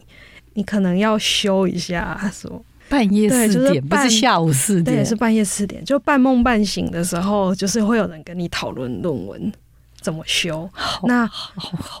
[0.53, 9.51] 你可能要修一下什么。”半夜四点，不是下午四点，对，是半夜四点，就半梦半醒的时候，就是会有人跟你讨论论文
[9.99, 10.69] 怎么修。
[11.05, 11.27] 那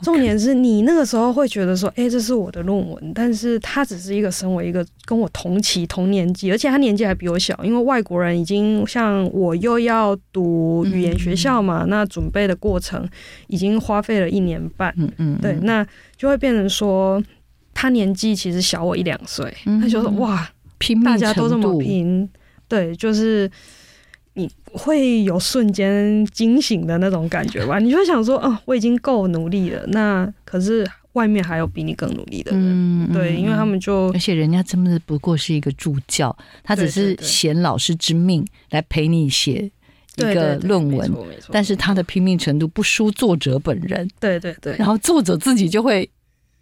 [0.01, 13.07] 重点是你那个时候会觉得说，哎，这是我的论文，但是他只是一个身为一个跟我同期同年纪，而且他年纪还比我小，因为外国人已经像我又要读语言学校嘛，那准备的过程
[13.47, 15.85] 已经花费了一年半，嗯嗯，对，那
[16.17, 17.23] 就会变成说
[17.73, 20.47] 他年纪其实小我一两岁，他就说哇。
[21.03, 22.29] 大家都这么拼，
[22.67, 23.49] 对，就是
[24.33, 27.79] 你会有瞬间惊醒的那种感觉吧？
[27.79, 39.69] 你就会想说，哦，我已经够努力了，那可是外面还有比你更努力的人，对，因为他们就而且人家真的不过是一个助教，他只是衔老师之命来陪你写
[40.15, 41.11] 一个论文，
[41.51, 46.09] 但是他的拼命程度不输作者本人，对对对，然后作者自己就会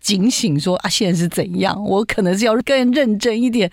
[0.02, 1.82] 警醒说啊，现在是怎样？
[1.86, 3.72] 我可能是要更认真一点。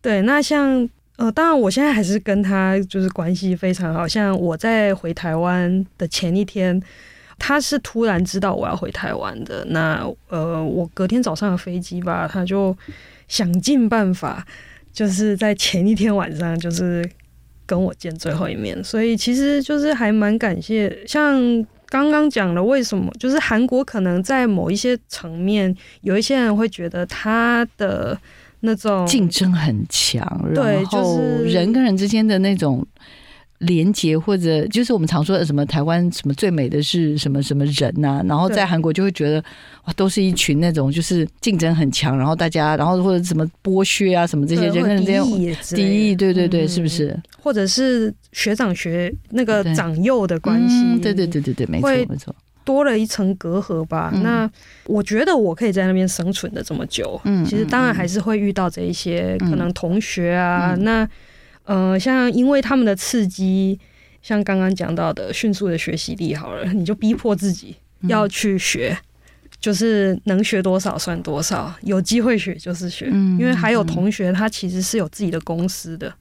[0.00, 4.06] 对，那像呃，当然我现在还是跟他就是关系非常好。
[4.06, 6.80] 像我在回台湾的前一天，
[7.36, 9.64] 他是突然知道我要回台湾的。
[9.70, 12.76] 那呃，我隔天早上的飞机吧，他就
[13.26, 14.46] 想尽办法，
[14.92, 17.04] 就是在前一天晚上就是
[17.66, 18.82] 跟我见最后一面。
[18.84, 21.04] 所以其实就是还蛮感谢。
[21.08, 21.36] 像
[21.88, 28.16] 刚刚讲了，为什么就是韩国可能在某一些层面，有一些人会觉得他的。
[28.60, 30.22] 那种竞争很强，
[30.54, 32.86] 然后人跟人之间的那种
[33.58, 39.42] 连接，或者就是我们常说的什么台湾什么最美的是什么什么人呐，然后在韩国就会觉得
[39.84, 45.22] 哇，都是一群那种就是竞争很强，然后大家然后或者什么剥削啊什么这些人跟人之间
[45.76, 47.18] 敌意，对对对，是不是？
[47.40, 52.34] 或者是学长学那个长幼的关系，对对对对对，没错没错。
[52.68, 54.12] 多了一层隔阂吧。
[54.22, 54.50] 那
[54.84, 60.76] 我觉得我可以在那边生存的这么久，嗯，其实当然还是会遇到这一些可能同学啊。
[60.80, 61.08] 那
[61.64, 63.80] 呃，像因为他们的刺激，
[64.20, 68.94] 像刚刚讲到的迅速的学习力，好了，你就逼迫自己要去学，
[69.58, 73.06] 就是能学多少算多少，有机会学就是学。
[73.38, 76.12] 因为还有同学他其实是有自己的公司的。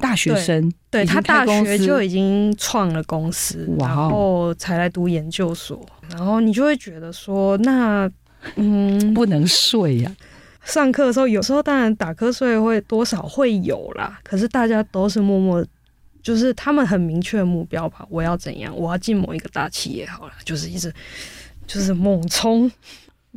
[0.00, 8.10] 大学生，对他大学就已经创了公司，然后才来读研究所，然后你就会觉得说，那
[8.56, 10.16] 嗯，不能睡呀。
[10.64, 15.64] 上课的时候，有时候当然打瞌睡会多少会有啦，可是大家都是默默，
[16.22, 20.92] 就是他们很明确的目标吧，我要怎样，我要进某一个大企业，好了，就是一直
[21.66, 22.70] 就是猛冲。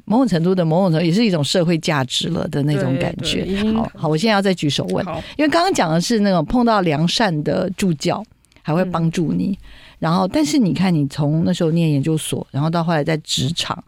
[0.04, 3.46] 某种程度的某种程度也是一种社会价值了的那种感觉。
[3.74, 5.06] 好，好，我现在要再举手问，
[5.38, 8.24] 因为刚刚讲的是那种碰到良善的助教
[8.62, 9.58] 还会帮助你，
[10.00, 13.82] 然后，但是你看，你从那时候念研究所，然后到后来在职场，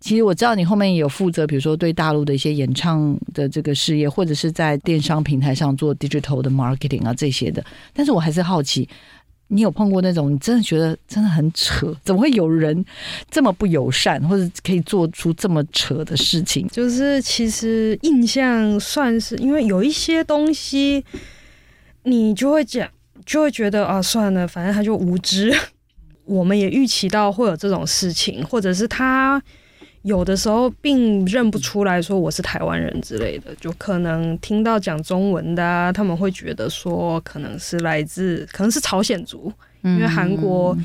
[0.00, 7.62] 其实我知道你后面也有负责，比如说对大陆的一些演唱的这个事业，或者是在电商平台上做 digital 的 marketing 啊这些的。
[7.92, 8.88] 但是我还是好奇，
[9.50, 12.84] 你有碰过那种你真的觉得真的很扯，怎么会有人
[13.30, 16.66] 这么不友善，或者可以做出这么扯的事情？
[16.68, 21.04] 就是其实印象算是，因为有一些东西，
[22.04, 22.88] 你就会讲。
[23.26, 25.54] 就会觉得啊，算了，反正他就无知。
[26.24, 29.40] 我们也预期到会有这种事情，或者是他
[30.02, 40.76] 有的时候并认不出来说我是台湾人之类的，就可能听到讲中文的，啊他们会觉得说可能是来自，可能是朝鲜族，因为韩国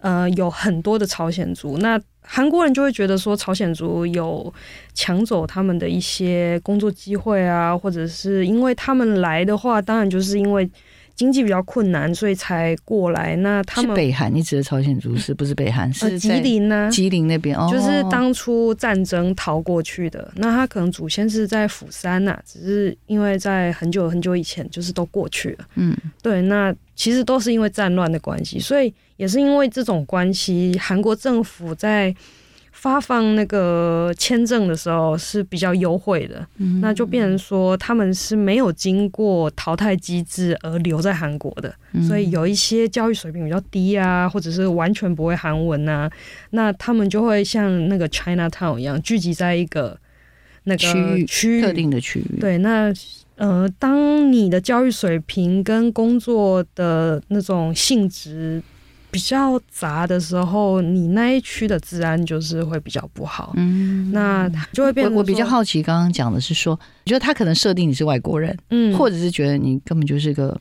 [0.00, 4.52] 呃有很多的朝鲜族，那韩国人就会觉得说朝鲜族有
[4.94, 10.70] 抢走他们的一些工作机会啊，或者是因为他们来的话，当然就是因为。
[11.14, 13.36] 经济比较困难，所以才过来。
[13.36, 15.92] 那他们北韩，你指的朝鲜族是不是北韩？
[15.92, 16.88] 是吉林呢？
[16.90, 20.32] 吉林那边哦，就是当初战争逃过去的。
[20.36, 25.64] 那他可能祖先是在釜山呐，只是因为在很久很久以前，就是都过去了。
[25.76, 26.42] 嗯，对。
[26.42, 32.14] 那其实都是因为战乱的关系，所以也是因为这种关系，韩国政府在。
[32.82, 36.44] 发放那个签证的时候是比较优惠的，
[36.80, 41.72] 那就变成说他们是没有经过淘汰机制而留在韩国的，
[42.08, 46.10] 所以有一些教育水平比较低啊，或者是完全不会韩文啊，
[46.50, 49.96] 那他们就会像那个 China Town 一样聚集在一个
[50.64, 52.40] 那个区域区域特定的区域。
[52.40, 52.92] 对，那
[53.36, 58.60] 呃，当你的教育水平跟工作的那种性质。
[59.12, 63.52] 比较杂的时候，你那一区的治安就是会比较不好。
[63.56, 65.06] 嗯，那就会变。
[65.12, 70.58] 我我比较好奇，刚刚讲的是说，我觉得他可能设定你是外国人，嗯，或者是觉得你根本就是个，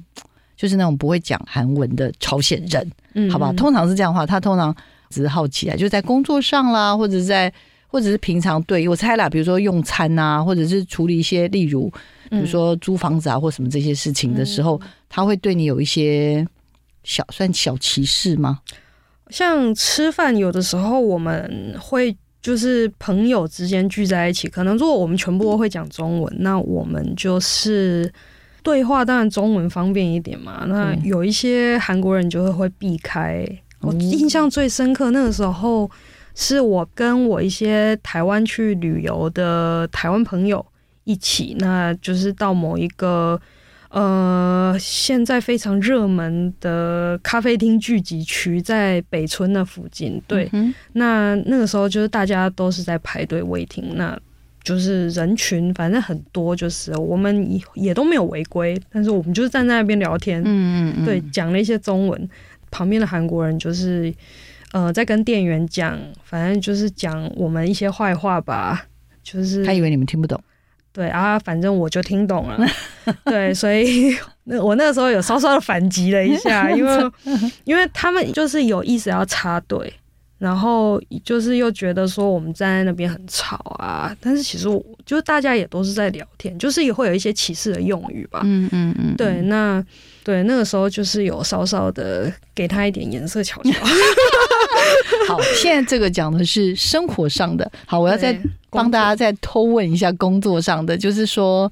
[0.57, 3.53] 就是那种不会讲韩文的朝鲜人，嗯，好吧？
[3.53, 4.75] 通常是这样的话，他通常
[5.09, 7.51] 只是好奇啊，就是在工作上啦，或者在，
[7.87, 11.89] 或者是平常对我猜啦，比如说用餐啊，或者是处理一些，例如
[12.29, 16.45] 比如说租房子啊或什么这些事情的时候，他会对你有一些。
[17.03, 18.59] 小算小歧视吗？
[19.29, 28.11] 像吃饭，有的时候我们会就是朋友之间聚在一起，可能如果我们全部都会讲中文，那我们就是
[28.61, 30.65] 对话，当然中文方便一点嘛。
[30.67, 33.47] 那有一些韩国人就会会避开。
[33.79, 35.89] 我印象最深刻那个时候，
[36.35, 40.65] 是我跟我一些台湾去旅游的台湾朋友
[41.05, 43.39] 一起，那就是到某一个。
[43.91, 50.21] 呃，现在非常热门的咖啡厅聚集区在北村那附近。
[50.25, 50.49] 对，
[50.93, 54.17] 那那个时候就是大家都是在排队 waiting，那
[54.63, 62.29] 就是人群反正很多，就是我们也也都没有违规，但是我们就是站在那边聊天，嗯嗯嗯，对，讲了一些中文，
[62.69, 64.13] 旁边的韩国人就是
[64.71, 68.85] 呃在跟店员讲，反正就是讲我们一些坏话吧，
[69.21, 70.41] 就是他以为你们听不懂。
[70.93, 72.67] 对啊，反正我就听懂了。
[73.25, 77.11] 对，所以 那我那个时候有稍稍的反击了一下，因为
[77.63, 79.93] 因为他们就是有意思要插队，
[80.37, 84.15] 然后就是又觉得说我们站在那边很吵啊。
[84.19, 88.41] 但是其实我就是大家也都是在聊天，就是也会有一些歧视的用语吧。
[88.43, 89.15] 嗯嗯嗯。
[89.15, 89.83] 对，那
[90.23, 93.71] 对那个时候就是有稍稍的给他一点颜色瞧瞧。
[95.27, 97.71] 好，现在这个讲的是生活上的。
[97.85, 98.37] 好，我要再
[98.71, 101.71] 帮大家再偷问一下工作上的，就是说，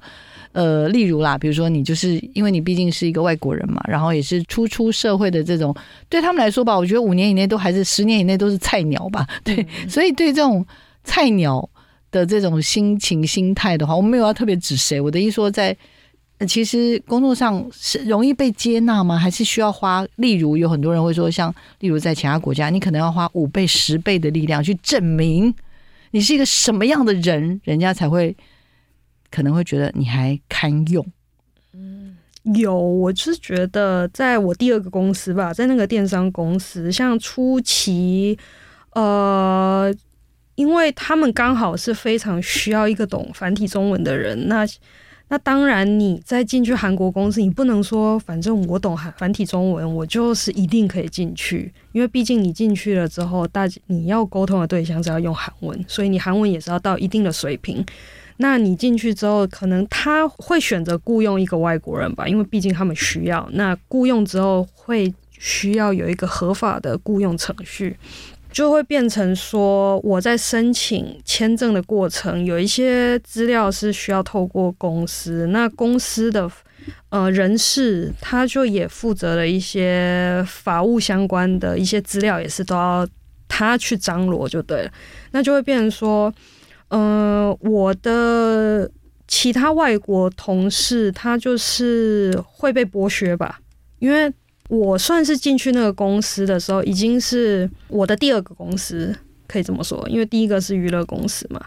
[0.52, 5.74] 呃，例如啦，比如说你就是因为你毕竟是一个外国人嘛，然后也是初出社会的这种，
[6.08, 9.26] 对他们来说吧，我觉得五年以内都还是十年以内都是菜鸟吧。
[9.42, 10.64] 对，所以对这种
[11.02, 11.68] 菜鸟
[12.10, 15.76] 的这种心情心态的话，我没有要特别指谁，我的意思说在。
[16.48, 19.18] 其实工作上是容易被接纳吗？
[19.18, 20.06] 还是需要花？
[20.16, 25.54] 例如有很多人会说，像例如在其他国家，你可能要花五倍、十倍的力量去证明
[26.10, 28.36] 你是一个什么样的人，人家才会
[29.30, 31.06] 可能会觉得你还堪用。
[31.72, 32.16] 嗯，
[32.54, 38.38] 有，我是觉得在我第二个公司吧，在那个电商公司，像初期，
[38.94, 39.94] 呃，
[40.54, 44.66] 因为他们刚好是非常需要一个懂繁体中文的人，那。
[45.32, 57.86] 那当然，你再进去韩国公司，你不能说反正我懂韩繁体中文，我就是一定可以进去，因为毕竟你进去了之后，大你要沟通的对象是要用韩文，所以你韩文也是要到一定的水平。
[58.38, 63.48] 那你进去之后，可能他会选择雇佣一个外国人吧，因为毕竟他们需要。
[63.52, 67.96] 那雇佣之后会需要有一个合法的雇佣程序。
[68.52, 76.50] 就会变成说，我在申请签证的过程，有一些资料是需要透过公司，那公司的
[77.10, 83.06] 呃人事，他就也负责了一些法务相关的一些资料，也是都要
[83.48, 84.90] 他去张罗就对了。
[85.30, 86.32] 那就会变成说，
[86.88, 88.90] 嗯，我的
[89.28, 93.60] 其他外国同事，他就是会被剥削吧，
[94.00, 94.32] 因为
[94.70, 99.12] 我算是进去那个公司的时候，已经是我的第二个公司，
[99.48, 101.60] 可以这么说，因为第一个是娱乐公司嘛。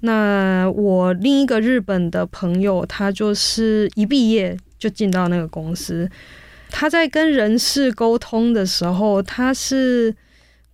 [0.00, 6.08] 那我另一个日本的朋友，他就是一毕业就进到那个公司，
[6.70, 10.14] 他在跟人事沟通的时候，他是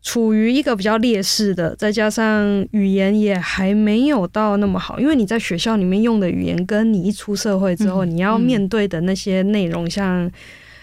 [0.03, 10.31] 处于一个比较劣势的，再加上语言也还没有到那么好，因为你在学校里面用的语言，跟你一出社会之后你要面对的那些内容，像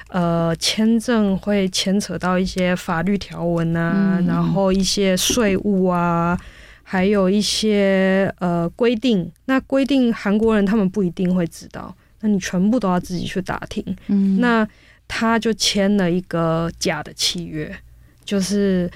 [0.10, 6.40] 呃签证会牵扯到一些法律条文啊，然后一些税务啊。
[6.90, 13.84] 还有一些呃规定，那规定韩国人他们不一定会知道，那你全部都要自己去打听。
[14.08, 14.66] 嗯，那
[15.06, 17.70] 他就签了一个假的契约，
[18.24, 18.90] 就是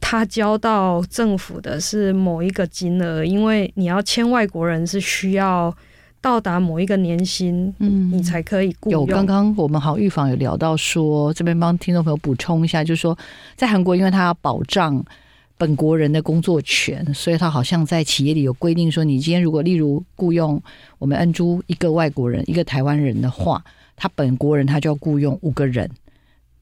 [0.00, 5.72] 他交到政府的是某一个金额，因为你要签外国人是需要
[6.20, 13.16] 到达某一个年薪，嗯，你才可以雇有刚刚我们好预防有聊到说，这边帮听众朋友补充一下，就是说
[13.56, 15.04] 在韩国，因为他要保障。
[15.58, 20.58] 本国人的工作权，所以他好像在企业里有规定说，你今天如果例如雇佣
[20.98, 23.62] 我们恩珠一个外国人，一个台湾人的话，
[23.94, 25.86] 他本国人他就要雇佣五个人，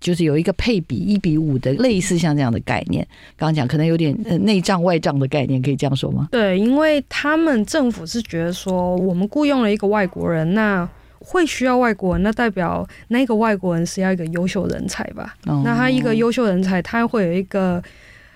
[0.01, 3.07] 就是有一个配比一比五的类似像这样的概念。
[3.37, 6.29] 刚刚讲可能有点内账外账的概念，可以这样说吗？
[6.31, 10.89] 对，因为他们政府是觉得说，我们雇佣了一个外国人，那
[11.19, 15.37] 会需要外国人，那代表那个外国人是要一个优秀人才吧？
[15.45, 17.83] 那他一个优秀人才，他会有一个。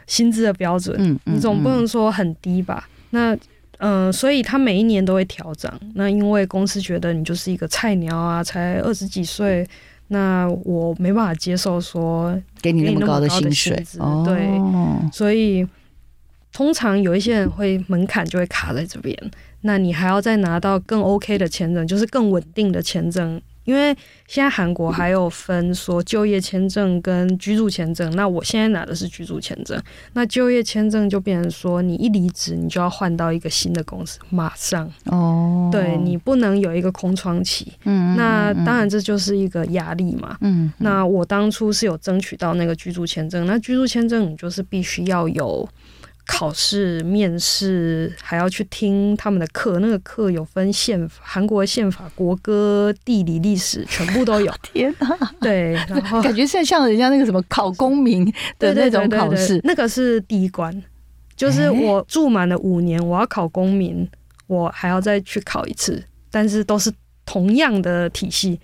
[0.05, 2.87] 薪资的标准，嗯，你总不能说很低吧？
[3.11, 3.35] 那，
[3.79, 5.73] 嗯，所以他每一年都会调整。
[5.95, 9.67] 那因为公司觉得你就是一个菜鸟啊，才二十几岁，
[10.13, 13.75] 那我没办法接受说给你那么高的薪水，
[14.25, 14.61] 对，
[15.11, 15.67] 所以
[16.53, 19.17] 通常有一些人会门槛就会卡在这边，
[19.63, 23.41] 那你还要再拿到更 OK 的签证，就是更稳定的签证。
[23.65, 23.97] 因为
[24.27, 29.81] 现在韩国还有分说就业签证跟居住签证，那我现在拿的是居住签证。
[30.15, 37.73] 那就业签证就变成说，你一离职，你就要换到一个新的公司，马上哦，对你不能有一个空窗期。
[37.85, 40.37] 嗯，那当然这就是一个压力嘛。
[40.41, 45.69] 嗯，那我当初是有争取到那个居住签证，那居住签证你就是必须要有。
[46.25, 54.53] 考试、面试还要去听他们的课，那个课有分宪法、韩国宪法、国歌、地理、历史，全部都有。
[54.63, 55.35] 天哪！
[55.41, 58.25] 对，然后感觉像像人家那个什么考公民
[58.59, 60.83] 的那种考试，那个是第一关，
[61.37, 64.09] 就是我住满了五年，我要考公民，
[64.47, 66.93] 我还要再去考一次，但是都是
[67.27, 68.61] 同样的体系。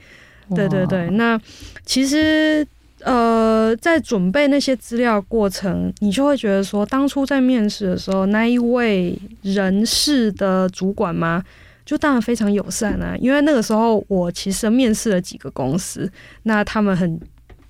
[0.55, 1.39] 对对对，那
[1.85, 2.67] 其实。
[3.09, 11.43] 呃，在准备那些资料过程，你就会觉得说，当初在面试的时候，那一位人事的主管嘛，
[11.87, 13.17] 就当然非常友善啊。
[13.19, 16.11] 因为那个时候我其实面试了几个公司，
[16.43, 17.19] 那他们很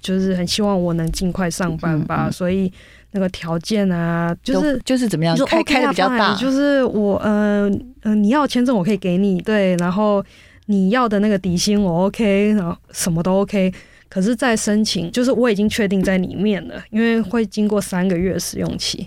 [0.00, 2.72] 就是很希望我能尽快上班吧，所以
[3.12, 10.24] 那个条件啊，就是就是怎么样开开的比较大，就是我嗯嗯，你要签证我可以给你，对，然后
[10.66, 13.72] 你要的那个底薪我 OK，然后什么都 OK。
[14.08, 19.06] 可是，在申请，就是我已经确定在里面了，因为会经过三个月试用期，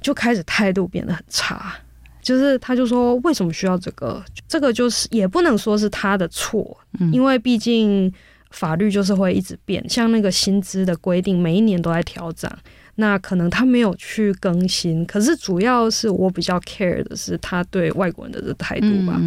[0.00, 1.74] 就开始态度变得很差。
[2.22, 4.24] 就是他就说，为什么需要这个？
[4.48, 6.78] 这个就是也不能说是他的错，
[7.12, 8.10] 因为毕竟
[8.50, 12.50] 法律就是会一直变，像那个薪资的规定，每一年都在调整。
[12.94, 19.20] 那可能他没有去更新，可是主要是我比较 care 的是他对外国人的这态度吧。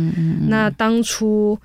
[0.47, 1.59] 那当初。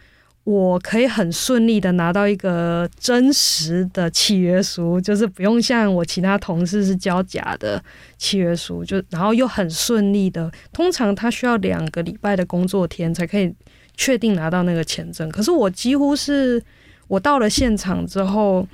[0.44, 7.82] 我可以很顺利的拿到一个真实的契约书，就是不用像我其他同事是交假的
[8.18, 10.50] 契约书，就然后又很顺利的。
[10.72, 13.54] 通常他需要两个礼拜的工作天才可以
[13.96, 16.62] 确定拿到那个签证，可是我几乎是
[17.08, 18.66] 我到了现场之后。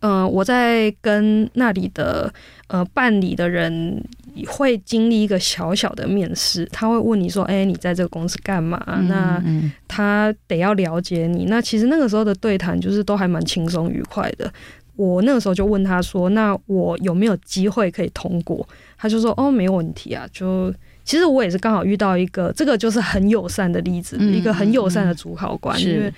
[0.00, 2.30] 嗯，我在跟那里的
[2.66, 4.04] 呃办理的人
[4.46, 9.42] 会经历一个小小的面试，他会问你说：“哎，你在这个公司干嘛？”那
[9.86, 11.46] 他得要了解你。
[11.46, 14.52] 那其实那个时候的对谈就是都还蛮轻松愉快的。
[14.96, 18.66] 我那个时候就问他说：“那我有没有机会可以通过？”
[18.98, 20.72] 他就说：“哦，没有问题啊。”就
[21.04, 25.80] 其实我也是刚好遇到一个这个就是很友善的例子，一个很友善的主考官。
[25.80, 26.12] 因为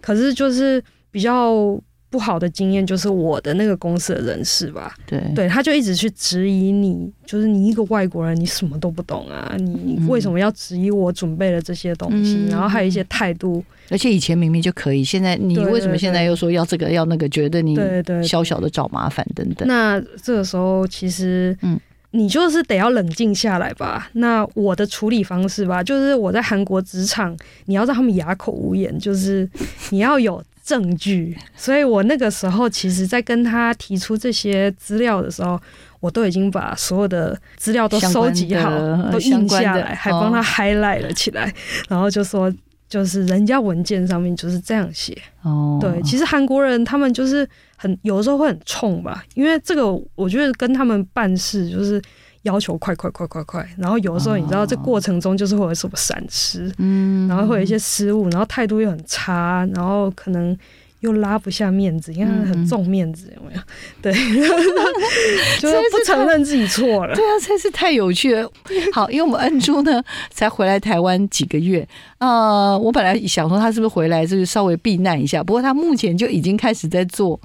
[0.00, 1.80] 可是就是比较。
[2.12, 12.36] 不好的经验就是我的那个公司的人事吧，对对，他就一直去质疑你，就是你一个外国人，你什么都不懂啊，你你为什么要质疑我准备了这些东西？
[12.36, 17.32] 嗯然后还有一些态度，而且以前明明就可以，现在你为什么现在又说要这个要那个？
[17.32, 19.66] 觉得你对对对小小的找麻烦等等。
[19.66, 24.10] 那这个时候其实，嗯你就是得要冷静下来吧。
[24.12, 27.34] 那我的处理方式吧，就是我在韩国职场，
[27.64, 29.48] 你要让他们哑口无言，就是
[29.88, 31.36] 你要有证据。
[31.56, 35.60] 所以我那个时候，其实在跟他提出这些资料的时候，
[36.00, 38.70] 我都已经把所有的资料都收集好
[39.10, 41.52] 都印下来，还帮他哦 highlight 了起来，
[41.88, 42.52] 然后就说。
[42.88, 51.98] 就是人家文件上面就是这样写，哦，对，其实韩国人他们就是很有的时候会很冲吧，因为这个我觉得跟他们办事就是
[52.42, 60.56] 要求快快快快快，然后有的时候你知道这过程中就是会有什么闪失，嗯，然后会有一些失误，然后态度又很差，然后可能
[61.00, 63.60] 又拉不下面子，因为他很重面子，有没有？
[64.02, 64.12] 对，
[65.60, 67.14] 就是不承认自己错了。
[67.14, 68.50] 对啊，真是太有趣了。
[68.92, 71.86] 好，因为我们恩珠呢才回来台湾几个月，
[72.18, 77.40] 呃，我本来想说他是不是回来就是稍微避难一下，不过他目前就已经开始在做。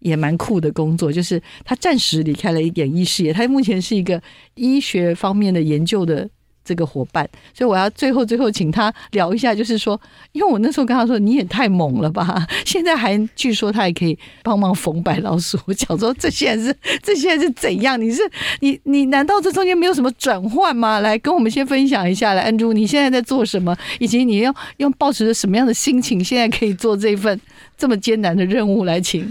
[0.00, 4.22] 也蛮酷的工作，就是他暂时离开了演艺事业，他目前是一个
[4.54, 6.28] 医学方面的研究的
[6.68, 9.98] 这个伙伴，所以我要最后最后请他聊一下，就是说，
[10.32, 17.98] 因为我那时候跟他说你也太猛了吧， 现在还据说他还可以帮忙缝白老鼠，我讲说这现在是这现在是怎样？
[17.98, 18.20] 你是
[18.60, 21.00] 你你难道这中间没有什么转换吗？
[21.00, 27.40] 来跟我们先分享一下，来，安珠你现在在做什么，以及你要用抱持着什么样的心情，现在可以做这份
[27.78, 29.26] 这么艰难的任务来请。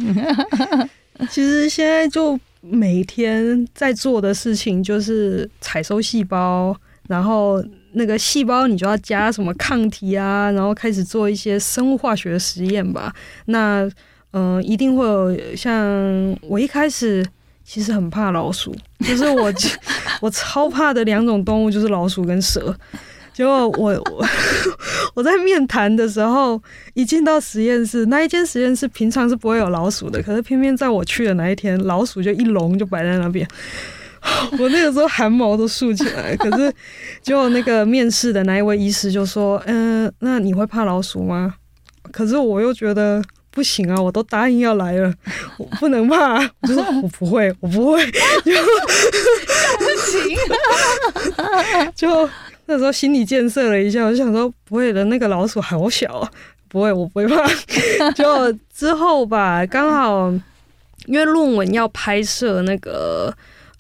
[1.30, 6.76] 其实现在就每天在做的事情就是采收细胞，
[7.08, 13.14] 然后那个细胞你就要加什么抗体啊，然后开始做一些生物化学实验吧。
[13.46, 13.90] 那
[14.32, 15.84] 嗯、一定会有像
[16.42, 17.26] 我一开始
[17.64, 19.52] 其实很怕老鼠，就是我
[20.22, 22.76] 我超怕的两种动物就是老鼠跟蛇。
[23.34, 24.04] 结果我
[25.16, 26.62] 我在面谈的时候，
[26.94, 33.48] 一进到实验室，那一间实验室平常是不会有老鼠的，可是偏偏在我去的那一天，老鼠就一笼就摆在那边。
[34.60, 36.74] 我那个时候汗毛都竖起来， 可是
[37.22, 41.56] 就那个面试的那一位医师就说：“嗯、那你会怕老鼠吗？”
[42.12, 45.14] 可是我又觉得不行啊，我都答应要来了，
[45.58, 46.38] 我不能怕。
[46.38, 48.02] 我就说我不会，我不会。
[51.96, 52.30] 就
[52.66, 56.32] 那时候心理建设了一下，我就想说不会的，那个老鼠好小啊，
[56.70, 57.46] 不会，我不会怕。
[58.12, 60.32] 就之后吧，刚好
[61.06, 63.34] 因为论文要拍摄那个。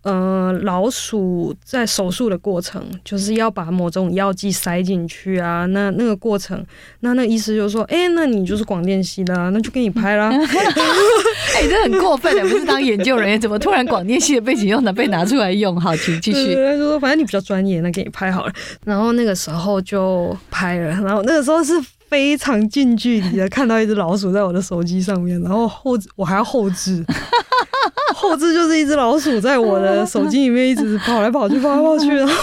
[0.04, 5.66] 呃，老鼠在手术的过程，就是要把某种药剂塞进去啊。
[5.66, 6.66] 那那个过程，
[7.02, 10.30] 那那医师就说：“哎、那你就是广电系的、啊，那就给你拍啦。
[10.32, 15.80] 哎、这很过分的，不是当研究人员，怎么突然广电系的背景又拿被拿出来用？
[15.80, 16.54] 好，请继续。
[16.78, 18.54] 说反正你比较专业，那给你拍好了。
[18.86, 21.74] 然后那个时候就拍了，然后那个时候是
[22.08, 27.04] 非常近距离的看到一只老鼠在我的手机上面，然后后我还要后置，
[28.18, 32.16] 后置就是一只老鼠在我的手机里面一直跑来跑去，跑来跑去。
[32.16, 32.34] 然后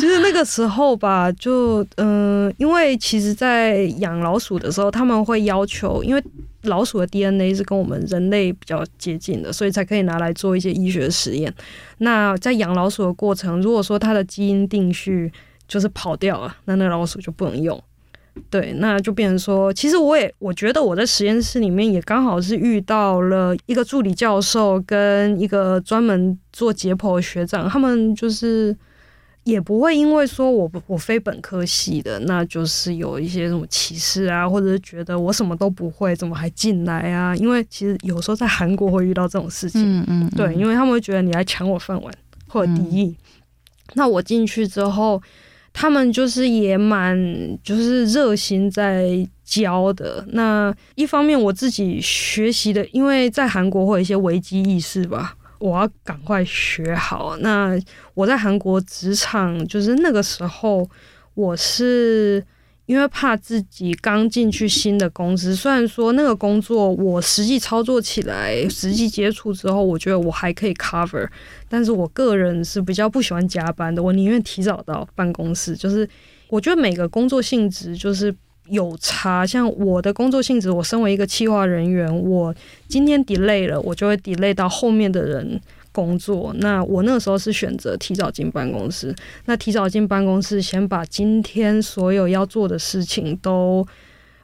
[0.00, 6.24] 其实那个时候吧，就嗯、因为其实，在养老鼠的时候，他们会要求，因为
[6.62, 11.52] 老鼠的 DNA 是跟我们人类比较接近的，所以才可以拿来做一些医学实验。
[11.98, 15.30] 那在养老鼠的过程，如果说它的基因定序
[15.68, 17.78] 就是跑掉了，那那老鼠就不能用。
[18.48, 28.74] 对，那就变成说，其实我也我觉得我在实验室里面也刚好是遇到了一个助理教授跟一个专门做解剖的学长，他们就是
[29.44, 37.34] 也不会因为说我不我非本科系的，那就是有一些什么歧视啊，或者是觉得我什么都不会，怎么还进来啊？
[37.36, 42.14] 因为其实有时候在韩国会遇到这种事情，嗯嗯，对，因为他们会觉得你来抢我饭碗
[42.48, 43.14] 或者敌意。
[43.94, 45.20] 那我进去之后，
[45.72, 47.16] 他们就是也蛮
[47.62, 50.24] 就是热心在教的。
[50.32, 57.36] 那一方面我自己学习的，因为在韩国会有一些危机意识吧，我要赶快学好。
[57.38, 57.78] 那
[58.14, 60.88] 我在韩国职场，就是那个时候
[61.34, 62.44] 我是。
[62.86, 71.26] 因为怕自己刚进去新的公司，虽然说那个工作我实际操作起来、实际接触之后，我觉得我还可以 cover，
[71.68, 75.76] 但是我个人是比较不喜欢加班的，我宁愿提早到办公室。
[75.76, 76.06] 就是
[76.48, 78.34] 我觉得每个工作性质就是
[78.68, 82.54] 有差，像我的工作性质，我身为一个企划人员，我
[82.88, 85.60] 今天 delay 了，我就会 delay 到后面的人。
[85.92, 89.14] 工作，那我那个时候是选择提早进办公室。
[89.44, 93.86] 那提早进办公室，先把今天所有要做的事情都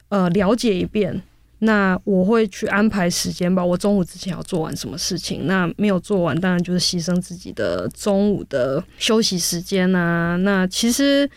[0.09, 1.21] 呃了解一遍。
[1.61, 3.65] 那我会去安排时间吧。
[3.65, 10.37] 我中午之前要做完什么事情，那没有做完，当然就是牺牲自己的中午的休息时间啊。
[10.37, 11.29] 那其实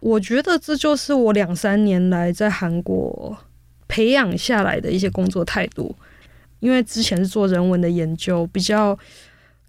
[0.00, 3.34] 我觉得这就是我两三年来在韩国
[3.88, 5.94] 培养下来的一些工作态度。
[6.58, 8.94] 因为之前是做人文的研究，比较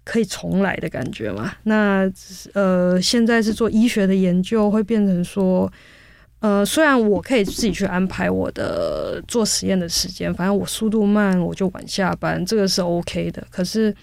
[0.04, 1.52] 可以重来的感觉嘛。
[1.64, 2.10] 那
[2.54, 5.72] 呃，现在是做医学的研究，会变成说。
[6.40, 13.46] 呃，虽然我可以自己去安排我的做实验的时间，反正我速度慢，我就晚下班，这个是 OK 的。
[13.48, 13.94] 可是，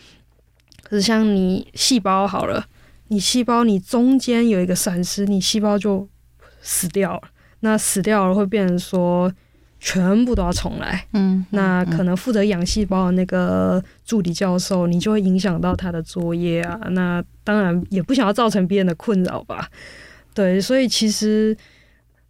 [0.82, 2.66] 可是像你细胞好了，
[3.10, 6.08] 你细胞你中间有一个闪失，你细胞就
[6.62, 7.24] 死掉了。
[7.60, 9.30] 那死掉了会变成说
[9.80, 11.06] 全部都要重来。
[11.14, 16.80] 嗯，那可能负责养细胞的那个助理教授，你就会影响到他的作业啊。
[16.92, 19.70] 那当然也不想要造成别人的困扰吧。
[20.34, 21.58] 对，所以其实。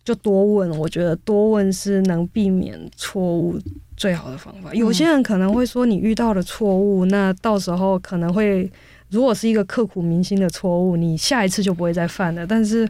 [0.02, 3.60] 就多问，我觉得多问是能避免错误
[3.96, 4.74] 最好的方法。
[4.74, 8.68] 有些人可能会说，你遇到了错误，那到时候可能会，
[9.10, 12.48] 如果是一个刻骨铭心的错误，你下一次就不会再犯了。
[12.48, 12.90] 但是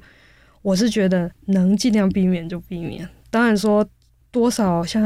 [0.62, 3.06] 我是觉得能尽量避免就避免。
[3.30, 3.86] 当然说
[4.32, 5.02] 多少像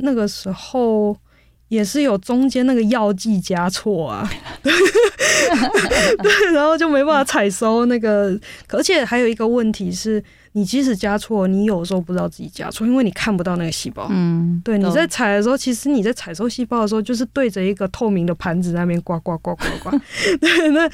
[0.00, 1.16] 那个时候
[1.68, 4.28] 也是有中间那个药剂加错啊，
[4.62, 8.38] 对，然后就没办法采收那个。
[8.68, 10.22] 而且还有一个问题是。
[10.56, 14.06] 你即使加错，你有时候不知道自己加错，因为你看不到那个细胞。
[14.08, 20.00] 嗯，对，你在采的时候，其实你在采收细胞的时候，就是对着一个透明的盘子那边刮刮刮刮刮。
[20.40, 20.88] 对，那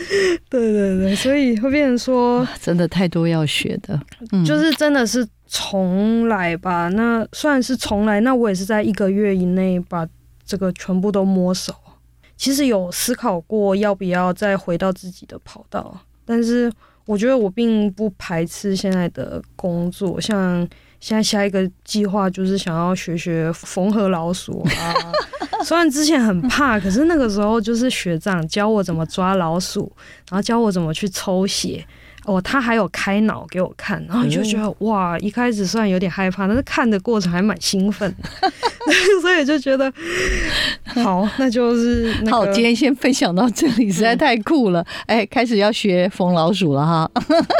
[0.48, 4.00] 对对对，所以会变成说，真的太多要学的，
[4.46, 6.88] 就是真的是重来吧。
[6.88, 10.08] 那虽然是重来，那我也是在一个月以内把
[10.46, 11.74] 这个全部都摸熟。
[12.38, 16.72] 其实有思考过要不要再回到自己的跑道，但是。
[17.10, 20.60] 我觉得我并不排斥现在的工作，像
[21.00, 24.94] 现在下一个计划就是想要学学缝合老鼠啊。
[25.66, 29.90] 虽然之前很怕，可是那个时候就是学长教我怎么抓老鼠，
[30.30, 31.84] 然后教我怎么去抽血。
[32.30, 38.14] 哦，他还有开脑给我看，然后你就觉得哇，一开始虽然有点害怕，但是看的过程还蛮兴奋，
[39.20, 39.92] 所以就觉得
[41.02, 42.46] 好，那就是好。
[42.52, 44.84] 今天先分享到这里，实在太酷了。
[45.06, 47.10] 哎，开始要学缝老鼠了哈，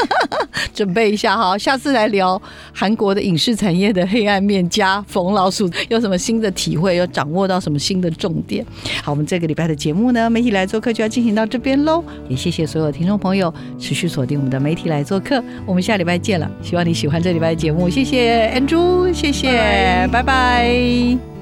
[0.73, 2.39] 准备一下哈，下次来聊
[2.71, 8.65] 韩国的影视产业的黑暗面加缝老鼠有什么新的体会，又掌握到什么新的重点。
[9.03, 14.51] 好，我们这个礼拜的节目呢，媒体来做客就要进行到这边喽，也谢谢所有听众朋友持续锁定我们。
[14.51, 16.49] 的媒体来做客，我们下礼拜见了。
[16.61, 21.40] 希望你喜欢这礼拜的节目，谢谢 Andrew，谢谢，拜拜。